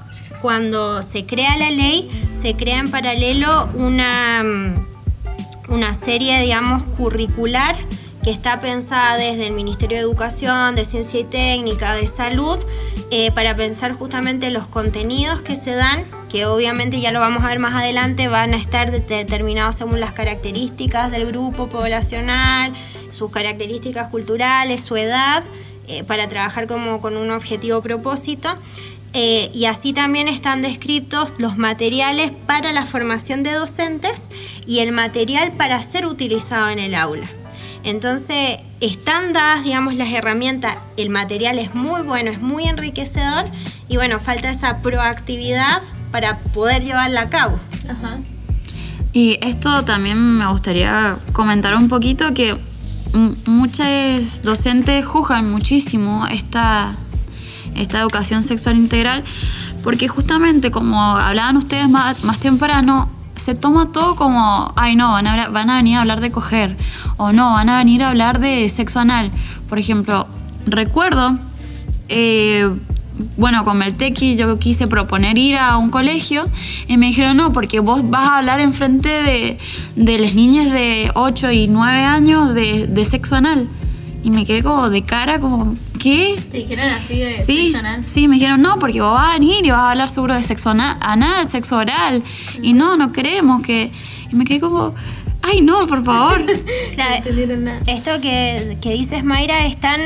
cuando 0.43 1.03
se 1.03 1.25
crea 1.25 1.57
la 1.57 1.71
ley, 1.71 2.11
se 2.43 2.55
crea 2.55 2.79
en 2.79 2.91
paralelo 2.91 3.69
una, 3.75 4.43
una 5.69 5.95
serie, 5.95 6.41
digamos, 6.41 6.85
curricular 6.97 7.77
que 8.23 8.31
está 8.31 8.61
pensada 8.61 9.17
desde 9.17 9.47
el 9.47 9.55
Ministerio 9.55 9.97
de 9.97 10.03
Educación, 10.03 10.75
de 10.75 10.85
Ciencia 10.85 11.21
y 11.21 11.25
Técnica, 11.25 11.95
de 11.95 12.07
Salud, 12.07 12.59
eh, 13.11 13.31
para 13.33 13.57
pensar 13.57 13.93
justamente 13.93 14.51
los 14.51 14.67
contenidos 14.67 15.41
que 15.41 15.57
se 15.57 15.73
dan, 15.73 16.05
que 16.29 16.47
obviamente 16.47 17.01
ya 17.01 17.11
lo 17.11 17.21
vamos 17.21 17.45
a 17.45 17.49
ver 17.49 17.59
más 17.59 17.75
adelante, 17.75 18.29
van 18.29 18.55
a 18.55 18.57
estar 18.57 18.91
determinados 18.91 19.77
según 19.77 20.01
las 20.01 20.13
características 20.13 21.11
del 21.11 21.27
grupo 21.27 21.69
poblacional, 21.69 22.73
sus 23.11 23.31
características 23.31 24.11
culturales, 24.11 24.85
su 24.85 24.97
edad, 24.97 25.43
eh, 25.87 26.05
para 26.05 26.29
trabajar 26.29 26.67
como 26.67 27.01
con 27.01 27.17
un 27.17 27.31
objetivo 27.31 27.81
propósito. 27.81 28.51
Eh, 29.15 29.51
y 29.55 29.65
así 29.65 29.95
también 29.95 30.29
están 30.29 30.61
descritos 30.61 31.33
los 31.39 31.57
materiales 31.57 32.31
para 32.47 32.73
la 32.73 32.85
formación 32.85 33.43
de 33.43 33.53
docentes 33.53 34.29
y 34.67 34.81
el 34.81 34.93
material 34.93 35.53
para 35.53 35.81
ser 35.81 36.05
utilizado 36.05 36.69
en 36.69 36.79
el 36.79 36.95
aula. 36.95 37.27
Entonces, 37.85 38.59
están 38.81 39.33
dadas, 39.33 39.65
digamos, 39.65 39.95
las 39.95 40.13
herramientas, 40.13 40.77
el 40.99 41.09
material 41.09 41.59
es 41.59 41.75
muy 41.75 42.03
bueno, 42.03 42.31
es 42.31 42.41
muy 42.41 42.65
enriquecedor 42.65 43.47
y 43.89 43.97
bueno, 43.97 44.19
falta 44.19 44.51
esa 44.51 44.83
proactividad 44.83 45.81
para 46.11 46.39
poder 46.39 46.83
llevarla 46.83 47.23
a 47.23 47.29
cabo. 47.29 47.59
Y 49.13 49.39
esto 49.43 49.85
también 49.85 50.39
me 50.39 50.47
gustaría 50.49 51.17
comentar 51.33 51.75
un 51.75 51.89
poquito 51.89 52.35
que 52.35 52.57
muchos 53.47 54.43
docentes 54.43 55.07
juzgan 55.07 55.51
muchísimo 55.51 56.27
esta, 56.27 56.95
esta 57.75 58.01
educación 58.01 58.45
sexual 58.45 58.77
integral 58.77 59.25
porque 59.83 60.09
justamente 60.09 60.71
como 60.71 61.01
hablaban 61.17 61.57
ustedes 61.57 61.89
más, 61.89 62.23
más 62.25 62.39
temprano, 62.39 63.09
se 63.37 63.55
toma 63.55 63.93
todo 63.93 64.17
como, 64.17 64.73
ay 64.77 64.97
no, 64.97 65.13
van 65.13 65.27
a, 65.27 65.49
van 65.49 65.71
a 65.71 65.77
venir 65.77 65.97
a 65.97 66.01
hablar 66.01 66.21
de 66.21 66.31
coger, 66.31 66.77
o 67.17 67.33
no, 67.33 67.53
van 67.53 67.69
a 67.69 67.79
venir 67.79 68.03
a 68.03 68.11
hablar 68.11 68.41
de 68.41 68.69
sexo 68.69 68.99
anal. 68.99 69.31
Por 69.69 69.79
ejemplo, 69.79 70.27
recuerdo, 70.67 71.39
eh, 72.09 72.69
bueno, 73.37 73.65
con 73.65 73.79
Meltequi 73.79 74.37
yo 74.37 74.59
quise 74.59 74.87
proponer 74.87 75.39
ir 75.39 75.57
a 75.57 75.77
un 75.77 75.91
colegio 75.91 76.49
y 76.87 76.97
me 76.97 77.07
dijeron, 77.07 77.37
no, 77.37 77.53
porque 77.53 77.81
vos 77.81 78.09
vas 78.09 78.29
a 78.29 78.39
hablar 78.39 78.61
enfrente 78.61 79.09
de, 79.09 79.59
de 79.97 80.19
las 80.19 80.35
niñas 80.35 80.71
de 80.73 81.11
8 81.15 81.51
y 81.53 81.69
9 81.69 82.05
años 82.05 82.55
de, 82.55 82.87
de 82.87 83.05
sexo 83.05 83.37
anal. 83.37 83.69
Y 84.23 84.31
me 84.31 84.45
quedé 84.45 84.63
como 84.63 84.91
de 84.91 85.03
cara, 85.03 85.39
como, 85.39 85.77
¿qué? 85.99 86.39
¿Te 86.51 86.59
dijeron 86.59 86.87
así 86.87 87.19
de 87.19 87.35
sí, 87.35 87.67
sexo 87.67 87.79
anal? 87.79 88.03
Sí, 88.07 88.29
me 88.29 88.35
dijeron, 88.35 88.61
no, 88.61 88.79
porque 88.79 89.01
vos 89.01 89.15
vas 89.15 89.31
a 89.31 89.39
venir 89.39 89.65
y 89.65 89.71
vas 89.71 89.81
a 89.81 89.91
hablar 89.93 90.09
seguro 90.09 90.35
de 90.35 90.43
sexo 90.43 90.71
anal, 90.71 91.47
sexo 91.47 91.77
oral. 91.77 92.23
Y 92.63 92.73
no, 92.73 92.97
no 92.97 93.13
creemos 93.13 93.63
que... 93.63 93.91
Y 94.31 94.37
me 94.37 94.45
quedé 94.45 94.61
como, 94.61 94.95
ay, 95.43 95.61
no, 95.61 95.87
por 95.87 96.05
favor. 96.05 96.45
claro, 96.95 97.11
no 97.11 97.17
entendieron 97.17 97.65
nada. 97.65 97.81
Esto 97.87 98.21
que, 98.21 98.77
que 98.81 98.93
dices, 98.93 99.25
Mayra, 99.25 99.67
es 99.67 99.79
tan, 99.79 100.01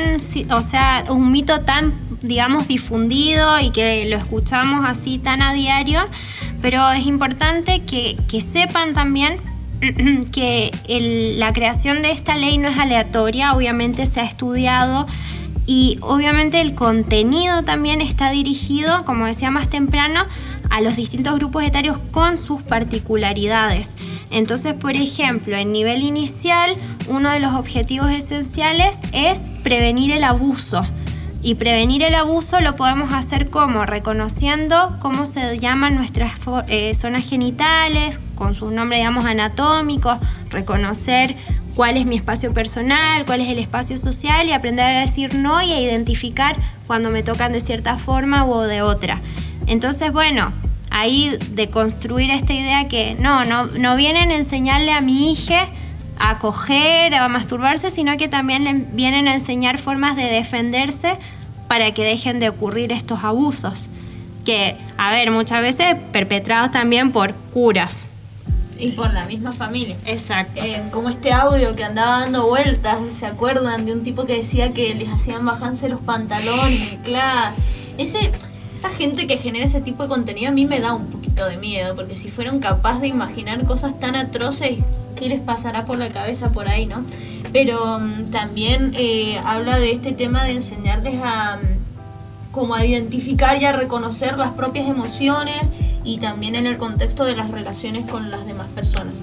o 0.51 0.61
sea, 0.61 1.03
un 1.09 1.31
mito 1.31 1.61
tan 1.61 1.93
digamos, 2.23 2.67
difundido 2.67 3.59
y 3.59 3.69
que 3.69 4.05
lo 4.09 4.17
escuchamos 4.17 4.85
así 4.85 5.19
tan 5.19 5.41
a 5.41 5.53
diario, 5.53 6.01
pero 6.61 6.91
es 6.91 7.05
importante 7.05 7.81
que, 7.81 8.17
que 8.27 8.41
sepan 8.41 8.93
también 8.93 9.37
que 10.31 10.71
la 11.37 11.53
creación 11.53 12.01
de 12.01 12.11
esta 12.11 12.35
ley 12.35 12.57
no 12.57 12.69
es 12.69 12.77
aleatoria, 12.77 13.53
obviamente 13.53 14.05
se 14.05 14.21
ha 14.21 14.25
estudiado 14.25 15.05
y 15.65 15.97
obviamente 16.01 16.61
el 16.61 16.75
contenido 16.75 17.63
también 17.63 18.01
está 18.01 18.31
dirigido, 18.31 19.05
como 19.05 19.25
decía 19.25 19.51
más 19.51 19.69
temprano, 19.69 20.25
a 20.69 20.81
los 20.81 20.95
distintos 20.95 21.35
grupos 21.35 21.63
etarios 21.63 21.99
con 22.11 22.37
sus 22.37 22.61
particularidades. 22.61 23.95
Entonces, 24.31 24.73
por 24.73 24.95
ejemplo, 24.95 25.55
en 25.55 25.71
nivel 25.71 26.01
inicial, 26.03 26.75
uno 27.07 27.29
de 27.29 27.39
los 27.39 27.53
objetivos 27.53 28.09
esenciales 28.09 28.97
es 29.11 29.39
prevenir 29.63 30.11
el 30.11 30.23
abuso. 30.23 30.83
Y 31.45 31.55
prevenir 31.55 32.03
el 32.03 32.15
abuso 32.15 32.61
lo 32.61 32.77
podemos 32.77 33.11
hacer 33.11 33.49
como 33.49 33.85
reconociendo 33.85 34.95
cómo 35.01 35.25
se 35.25 35.59
llaman 35.59 35.95
nuestras 35.95 36.31
eh, 36.69 36.95
zonas 36.95 37.29
genitales, 37.29 38.21
con 38.35 38.55
sus 38.55 38.71
nombres, 38.71 39.01
digamos, 39.01 39.25
anatómicos, 39.25 40.19
reconocer 40.49 41.35
cuál 41.75 41.97
es 41.97 42.05
mi 42.05 42.15
espacio 42.15 42.53
personal, 42.53 43.25
cuál 43.25 43.41
es 43.41 43.49
el 43.49 43.59
espacio 43.59 43.97
social 43.97 44.47
y 44.47 44.53
aprender 44.53 44.85
a 44.85 44.99
decir 45.01 45.35
no 45.35 45.61
y 45.61 45.73
a 45.73 45.81
identificar 45.81 46.55
cuando 46.87 47.09
me 47.09 47.23
tocan 47.23 47.51
de 47.51 47.59
cierta 47.59 47.97
forma 47.97 48.45
o 48.45 48.61
de 48.61 48.81
otra. 48.81 49.19
Entonces, 49.67 50.13
bueno, 50.13 50.53
ahí 50.91 51.37
de 51.51 51.69
construir 51.69 52.31
esta 52.31 52.53
idea 52.53 52.87
que 52.87 53.17
no, 53.19 53.43
no, 53.43 53.65
no 53.65 53.97
vienen 53.97 54.31
a 54.31 54.35
enseñarle 54.35 54.93
a 54.93 55.01
mi 55.01 55.33
hija 55.33 55.67
a 56.19 56.39
coger, 56.39 57.15
a 57.15 57.27
masturbarse, 57.27 57.91
sino 57.91 58.15
que 58.17 58.27
también 58.27 58.89
vienen 58.93 59.27
a 59.27 59.33
enseñar 59.33 59.77
formas 59.77 60.15
de 60.15 60.23
defenderse 60.23 61.17
para 61.67 61.93
que 61.93 62.03
dejen 62.03 62.39
de 62.39 62.49
ocurrir 62.49 62.91
estos 62.91 63.23
abusos. 63.23 63.89
Que, 64.45 64.77
a 64.97 65.11
ver, 65.11 65.31
muchas 65.31 65.61
veces 65.61 65.95
perpetrados 66.11 66.71
también 66.71 67.11
por 67.11 67.33
curas. 67.33 68.09
Y 68.77 68.91
por 68.91 69.13
la 69.13 69.25
misma 69.25 69.51
familia. 69.51 69.95
Exacto. 70.05 70.61
Eh, 70.61 70.83
como 70.91 71.09
este 71.09 71.31
audio 71.31 71.75
que 71.75 71.83
andaba 71.83 72.21
dando 72.21 72.47
vueltas, 72.47 72.97
¿se 73.09 73.25
acuerdan 73.25 73.85
de 73.85 73.93
un 73.93 74.03
tipo 74.03 74.25
que 74.25 74.37
decía 74.37 74.73
que 74.73 74.93
les 74.95 75.09
hacían 75.09 75.45
bajarse 75.45 75.87
los 75.87 76.01
pantalones 76.01 76.93
en 76.93 77.01
clase? 77.01 77.61
Ese, 77.97 78.31
esa 78.73 78.89
gente 78.89 79.27
que 79.27 79.37
genera 79.37 79.65
ese 79.65 79.79
tipo 79.79 80.03
de 80.03 80.09
contenido 80.09 80.49
a 80.49 80.51
mí 80.51 80.65
me 80.65 80.79
da 80.79 80.93
un 80.93 81.05
poquito 81.05 81.45
de 81.45 81.57
miedo, 81.57 81.95
porque 81.95 82.15
si 82.15 82.29
fueron 82.29 82.59
capaces 82.59 83.01
de 83.01 83.07
imaginar 83.07 83.63
cosas 83.65 83.97
tan 83.99 84.15
atroces, 84.15 84.79
qué 85.23 85.29
les 85.29 85.39
pasará 85.39 85.85
por 85.85 85.97
la 85.97 86.09
cabeza 86.09 86.49
por 86.49 86.67
ahí, 86.67 86.85
¿no? 86.85 87.03
Pero 87.53 87.77
mm, 87.99 88.25
también 88.25 88.93
eh, 88.97 89.39
habla 89.45 89.79
de 89.79 89.91
este 89.91 90.11
tema 90.11 90.43
de 90.43 90.51
enseñarles 90.51 91.15
a 91.23 91.57
mm, 91.57 92.51
como 92.51 92.75
a 92.75 92.85
identificar 92.85 93.59
y 93.61 93.65
a 93.65 93.71
reconocer 93.71 94.37
las 94.37 94.51
propias 94.51 94.87
emociones 94.87 95.71
y 96.03 96.17
también 96.17 96.55
en 96.55 96.67
el 96.67 96.77
contexto 96.77 97.23
de 97.23 97.35
las 97.35 97.49
relaciones 97.51 98.05
con 98.05 98.29
las 98.31 98.45
demás 98.45 98.67
personas. 98.75 99.21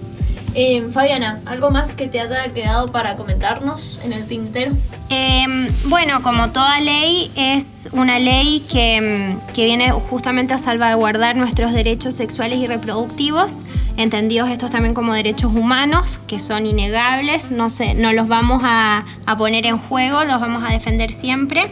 Eh, 0.54 0.88
Fabiana, 0.90 1.40
¿algo 1.46 1.70
más 1.70 1.92
que 1.92 2.08
te 2.08 2.20
haya 2.20 2.52
quedado 2.52 2.90
para 2.90 3.14
comentarnos 3.14 4.00
en 4.04 4.12
el 4.12 4.26
tintero? 4.26 4.72
Em, 5.08 5.68
bueno, 5.84 6.22
como 6.22 6.50
toda 6.50 6.80
ley, 6.80 7.30
es 7.36 7.88
una 7.92 8.18
ley 8.18 8.60
que, 8.68 9.00
mm, 9.00 9.52
que, 9.52 9.64
viene 9.64 9.92
justamente 9.92 10.52
a 10.54 10.58
salvaguardar 10.58 11.36
nuestros 11.36 11.72
derechos 11.72 12.14
sexuales 12.14 12.58
y 12.58 12.66
reproductivos, 12.66 13.64
entendidos 13.96 14.50
estos 14.50 14.72
también 14.72 14.92
como 14.92 15.14
derechos 15.14 15.54
humanos, 15.54 16.20
que 16.26 16.40
son 16.40 16.66
innegables, 16.66 17.52
no, 17.52 17.70
se, 17.70 17.94
no 17.94 18.12
los 18.12 18.26
vamos 18.26 18.62
a, 18.64 19.04
a 19.26 19.38
poner 19.38 19.66
en 19.66 19.78
juego, 19.78 20.24
los 20.24 20.40
vamos 20.40 20.64
a 20.68 20.72
defender 20.72 21.12
siempre. 21.12 21.70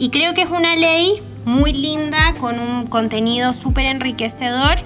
Y 0.00 0.10
creo 0.10 0.34
que 0.34 0.42
es 0.42 0.50
una 0.50 0.74
ley 0.74 1.22
muy 1.44 1.72
linda, 1.72 2.34
con 2.38 2.58
un 2.58 2.86
contenido 2.86 3.52
súper 3.52 3.86
enriquecedor 3.86 4.78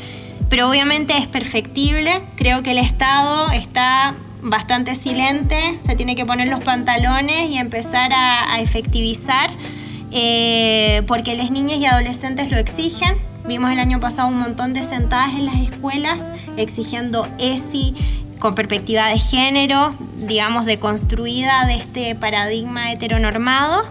pero 0.52 0.68
obviamente 0.68 1.16
es 1.16 1.28
perfectible. 1.28 2.20
Creo 2.36 2.62
que 2.62 2.72
el 2.72 2.78
Estado 2.78 3.50
está 3.52 4.14
bastante 4.42 4.94
silente, 4.94 5.78
se 5.78 5.96
tiene 5.96 6.14
que 6.14 6.26
poner 6.26 6.48
los 6.48 6.62
pantalones 6.62 7.48
y 7.48 7.56
empezar 7.56 8.12
a, 8.12 8.60
efectivizar, 8.60 9.50
eh, 10.10 11.04
porque 11.06 11.36
las 11.36 11.50
niñas 11.50 11.78
y 11.78 11.86
adolescentes 11.86 12.50
lo 12.50 12.58
exigen. 12.58 13.16
Vimos 13.46 13.70
el 13.70 13.78
año 13.78 13.98
pasado 13.98 14.28
un 14.28 14.40
montón 14.40 14.74
de 14.74 14.82
sentadas 14.82 15.30
en 15.36 15.46
las 15.46 15.54
escuelas 15.54 16.30
exigiendo 16.58 17.26
ESI 17.38 17.94
con 18.38 18.54
perspectiva 18.54 19.06
de 19.06 19.18
género, 19.18 19.94
digamos, 20.18 20.66
deconstruida 20.66 21.64
de 21.64 21.76
este 21.76 22.14
paradigma 22.14 22.92
heteronormado. 22.92 23.84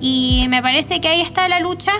Y 0.00 0.46
me 0.48 0.62
parece 0.62 1.00
que 1.00 1.08
ahí 1.08 1.20
está 1.20 1.46
la 1.48 1.60
lucha 1.60 1.92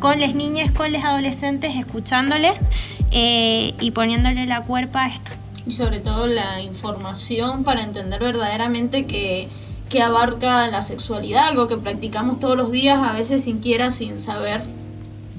con 0.00 0.20
las 0.20 0.34
niñas, 0.34 0.72
con 0.72 0.92
los 0.92 1.04
adolescentes, 1.04 1.76
escuchándoles 1.76 2.68
eh, 3.12 3.74
y 3.80 3.90
poniéndole 3.92 4.46
la 4.46 4.62
cuerpa 4.62 5.04
a 5.04 5.08
esto. 5.08 5.30
Y 5.66 5.70
sobre 5.70 6.00
todo 6.00 6.26
la 6.26 6.60
información 6.62 7.62
para 7.62 7.82
entender 7.82 8.20
verdaderamente 8.20 9.06
que, 9.06 9.48
que 9.88 10.02
abarca 10.02 10.68
la 10.68 10.82
sexualidad, 10.82 11.48
algo 11.48 11.68
que 11.68 11.76
practicamos 11.76 12.40
todos 12.40 12.56
los 12.56 12.72
días, 12.72 12.98
a 12.98 13.12
veces 13.12 13.44
sin 13.44 13.58
quiera, 13.58 13.90
sin 13.90 14.20
saber 14.20 14.62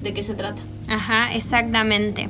de 0.01 0.13
qué 0.13 0.23
se 0.23 0.33
trata. 0.33 0.61
Ajá, 0.87 1.33
exactamente. 1.33 2.29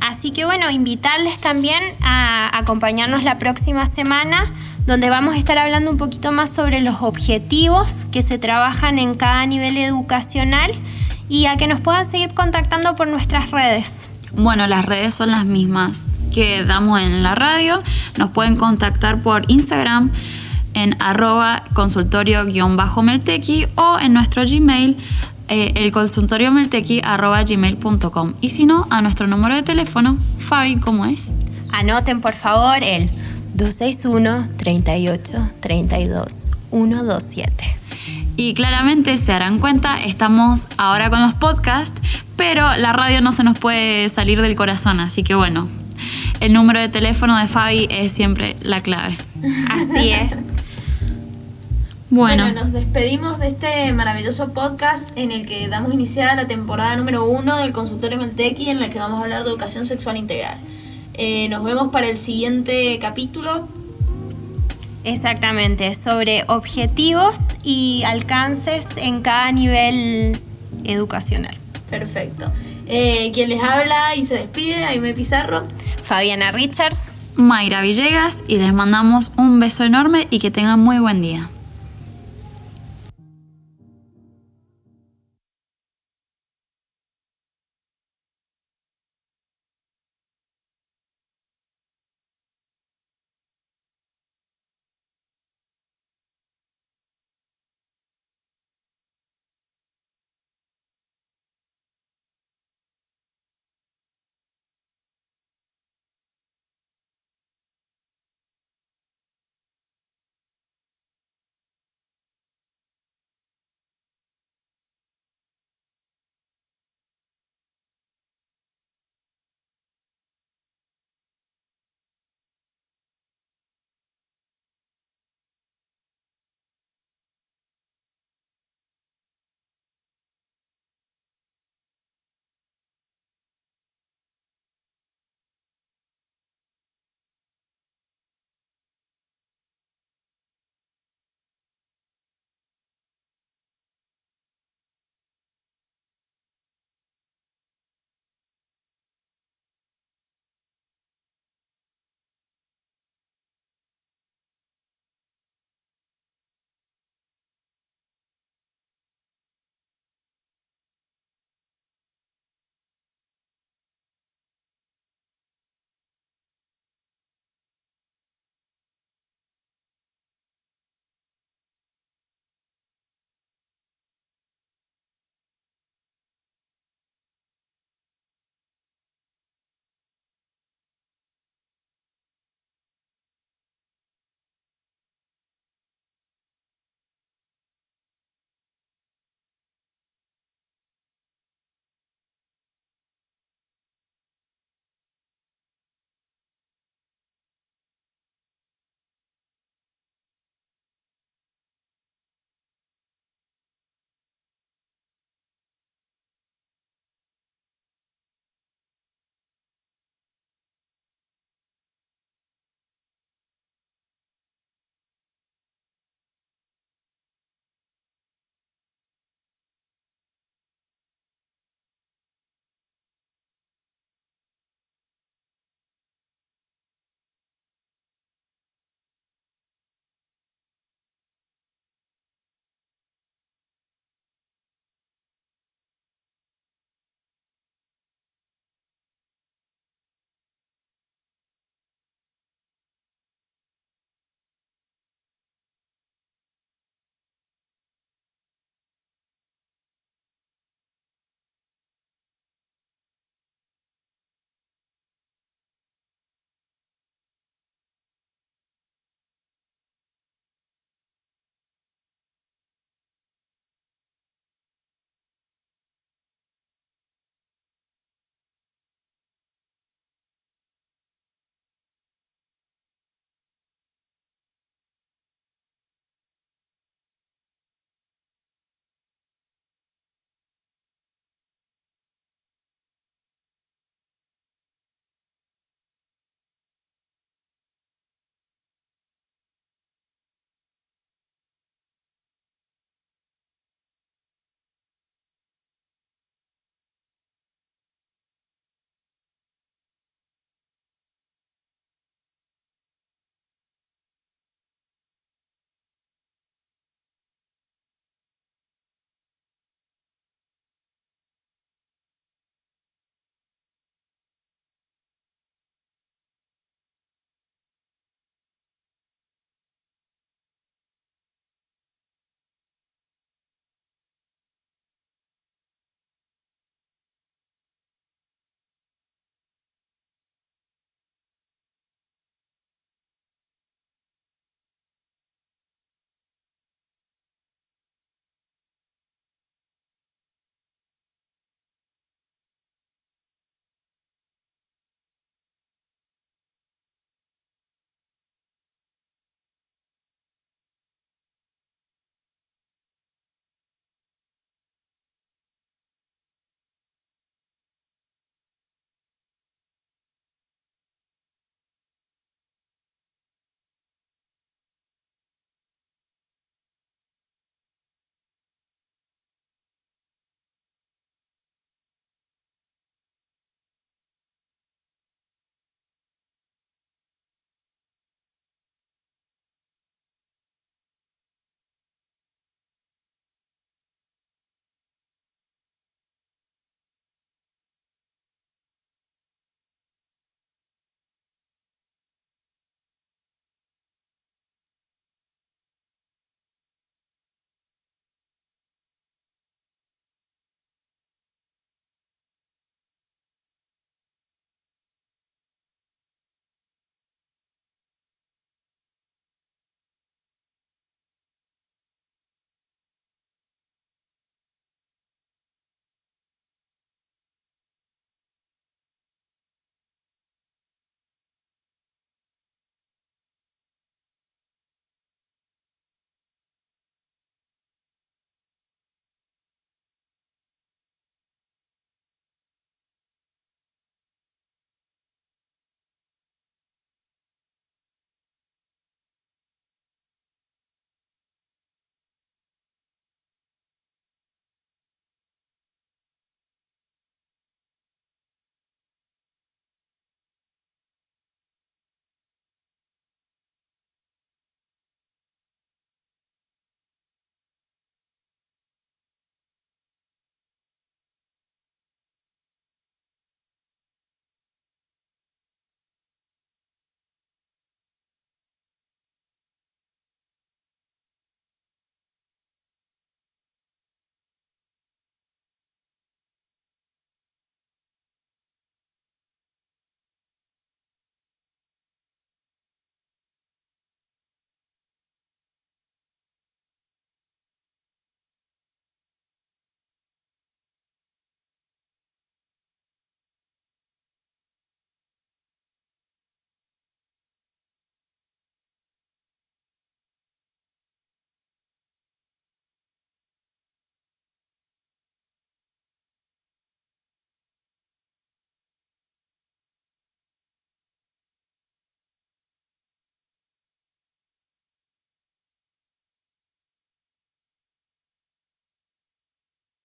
Así 0.00 0.32
que 0.32 0.44
bueno, 0.44 0.68
invitarles 0.70 1.38
también 1.40 1.80
a 2.02 2.50
acompañarnos 2.58 3.22
la 3.22 3.38
próxima 3.38 3.86
semana, 3.86 4.52
donde 4.86 5.10
vamos 5.10 5.34
a 5.34 5.38
estar 5.38 5.58
hablando 5.58 5.90
un 5.90 5.98
poquito 5.98 6.32
más 6.32 6.50
sobre 6.50 6.80
los 6.80 7.02
objetivos 7.02 8.06
que 8.10 8.22
se 8.22 8.38
trabajan 8.38 8.98
en 8.98 9.14
cada 9.14 9.46
nivel 9.46 9.76
educacional 9.76 10.72
y 11.28 11.46
a 11.46 11.56
que 11.56 11.66
nos 11.66 11.80
puedan 11.80 12.10
seguir 12.10 12.34
contactando 12.34 12.96
por 12.96 13.08
nuestras 13.08 13.50
redes. 13.50 14.08
Bueno, 14.34 14.66
las 14.66 14.84
redes 14.84 15.14
son 15.14 15.30
las 15.30 15.44
mismas 15.44 16.06
que 16.32 16.64
damos 16.64 17.00
en 17.00 17.22
la 17.22 17.34
radio. 17.34 17.82
Nos 18.16 18.30
pueden 18.30 18.56
contactar 18.56 19.22
por 19.22 19.50
Instagram 19.50 20.10
en 20.74 20.96
arroba 21.00 21.62
consultorio-meltequi 21.74 23.68
o 23.76 23.98
en 24.00 24.14
nuestro 24.14 24.42
Gmail 24.44 24.96
eh, 25.48 25.72
el 25.74 25.92
consultorio 25.92 26.50
gmail.com 26.50 28.32
y 28.40 28.48
si 28.48 28.64
no, 28.64 28.86
a 28.88 29.02
nuestro 29.02 29.26
número 29.26 29.54
de 29.54 29.62
teléfono. 29.62 30.16
Fabi, 30.38 30.76
¿cómo 30.76 31.04
es? 31.04 31.28
Anoten 31.72 32.22
por 32.22 32.34
favor 32.34 32.82
el 32.82 33.10
261 33.54 34.48
38 34.56 35.48
32 35.60 36.50
127. 36.70 37.76
Y 38.36 38.54
claramente 38.54 39.18
se 39.18 39.32
darán 39.32 39.58
cuenta, 39.58 40.02
estamos 40.02 40.68
ahora 40.78 41.10
con 41.10 41.20
los 41.20 41.34
podcasts, 41.34 42.00
pero 42.36 42.76
la 42.76 42.92
radio 42.92 43.20
no 43.20 43.32
se 43.32 43.44
nos 43.44 43.58
puede 43.58 44.08
salir 44.08 44.40
del 44.40 44.56
corazón, 44.56 45.00
así 45.00 45.22
que 45.22 45.34
bueno, 45.34 45.68
el 46.40 46.52
número 46.52 46.80
de 46.80 46.88
teléfono 46.88 47.38
de 47.38 47.46
Fabi 47.46 47.86
es 47.90 48.12
siempre 48.12 48.56
la 48.62 48.80
clave. 48.80 49.16
Así 49.70 50.10
es. 50.10 50.32
Bueno. 52.08 52.52
nos 52.52 52.72
despedimos 52.72 53.38
de 53.38 53.48
este 53.48 53.90
maravilloso 53.94 54.52
podcast 54.52 55.08
en 55.16 55.30
el 55.30 55.46
que 55.46 55.68
damos 55.68 55.94
iniciada 55.94 56.34
la 56.34 56.46
temporada 56.46 56.94
número 56.96 57.24
uno 57.24 57.56
del 57.56 57.72
consultorio 57.72 58.18
Meltequi 58.18 58.68
en 58.68 58.80
la 58.80 58.90
que 58.90 58.98
vamos 58.98 59.20
a 59.20 59.22
hablar 59.22 59.44
de 59.44 59.48
educación 59.48 59.86
sexual 59.86 60.18
integral. 60.18 60.58
Eh, 61.14 61.48
nos 61.48 61.62
vemos 61.62 61.88
para 61.88 62.08
el 62.08 62.18
siguiente 62.18 62.98
capítulo. 63.00 63.68
Exactamente, 65.04 65.94
sobre 65.94 66.44
objetivos 66.46 67.56
y 67.64 68.02
alcances 68.06 68.86
en 68.96 69.20
cada 69.20 69.50
nivel 69.52 70.40
educacional. 70.84 71.56
Perfecto. 71.90 72.50
Eh, 72.86 73.30
quien 73.34 73.48
les 73.48 73.62
habla 73.62 74.16
y 74.16 74.22
se 74.22 74.34
despide, 74.34 74.84
Aime 74.84 75.12
Pizarro. 75.12 75.62
Fabiana 76.04 76.52
Richards. 76.52 76.98
Mayra 77.34 77.80
Villegas 77.80 78.44
y 78.46 78.58
les 78.58 78.72
mandamos 78.72 79.32
un 79.36 79.58
beso 79.58 79.84
enorme 79.84 80.26
y 80.30 80.38
que 80.38 80.50
tengan 80.50 80.80
muy 80.80 80.98
buen 80.98 81.22
día. 81.22 81.48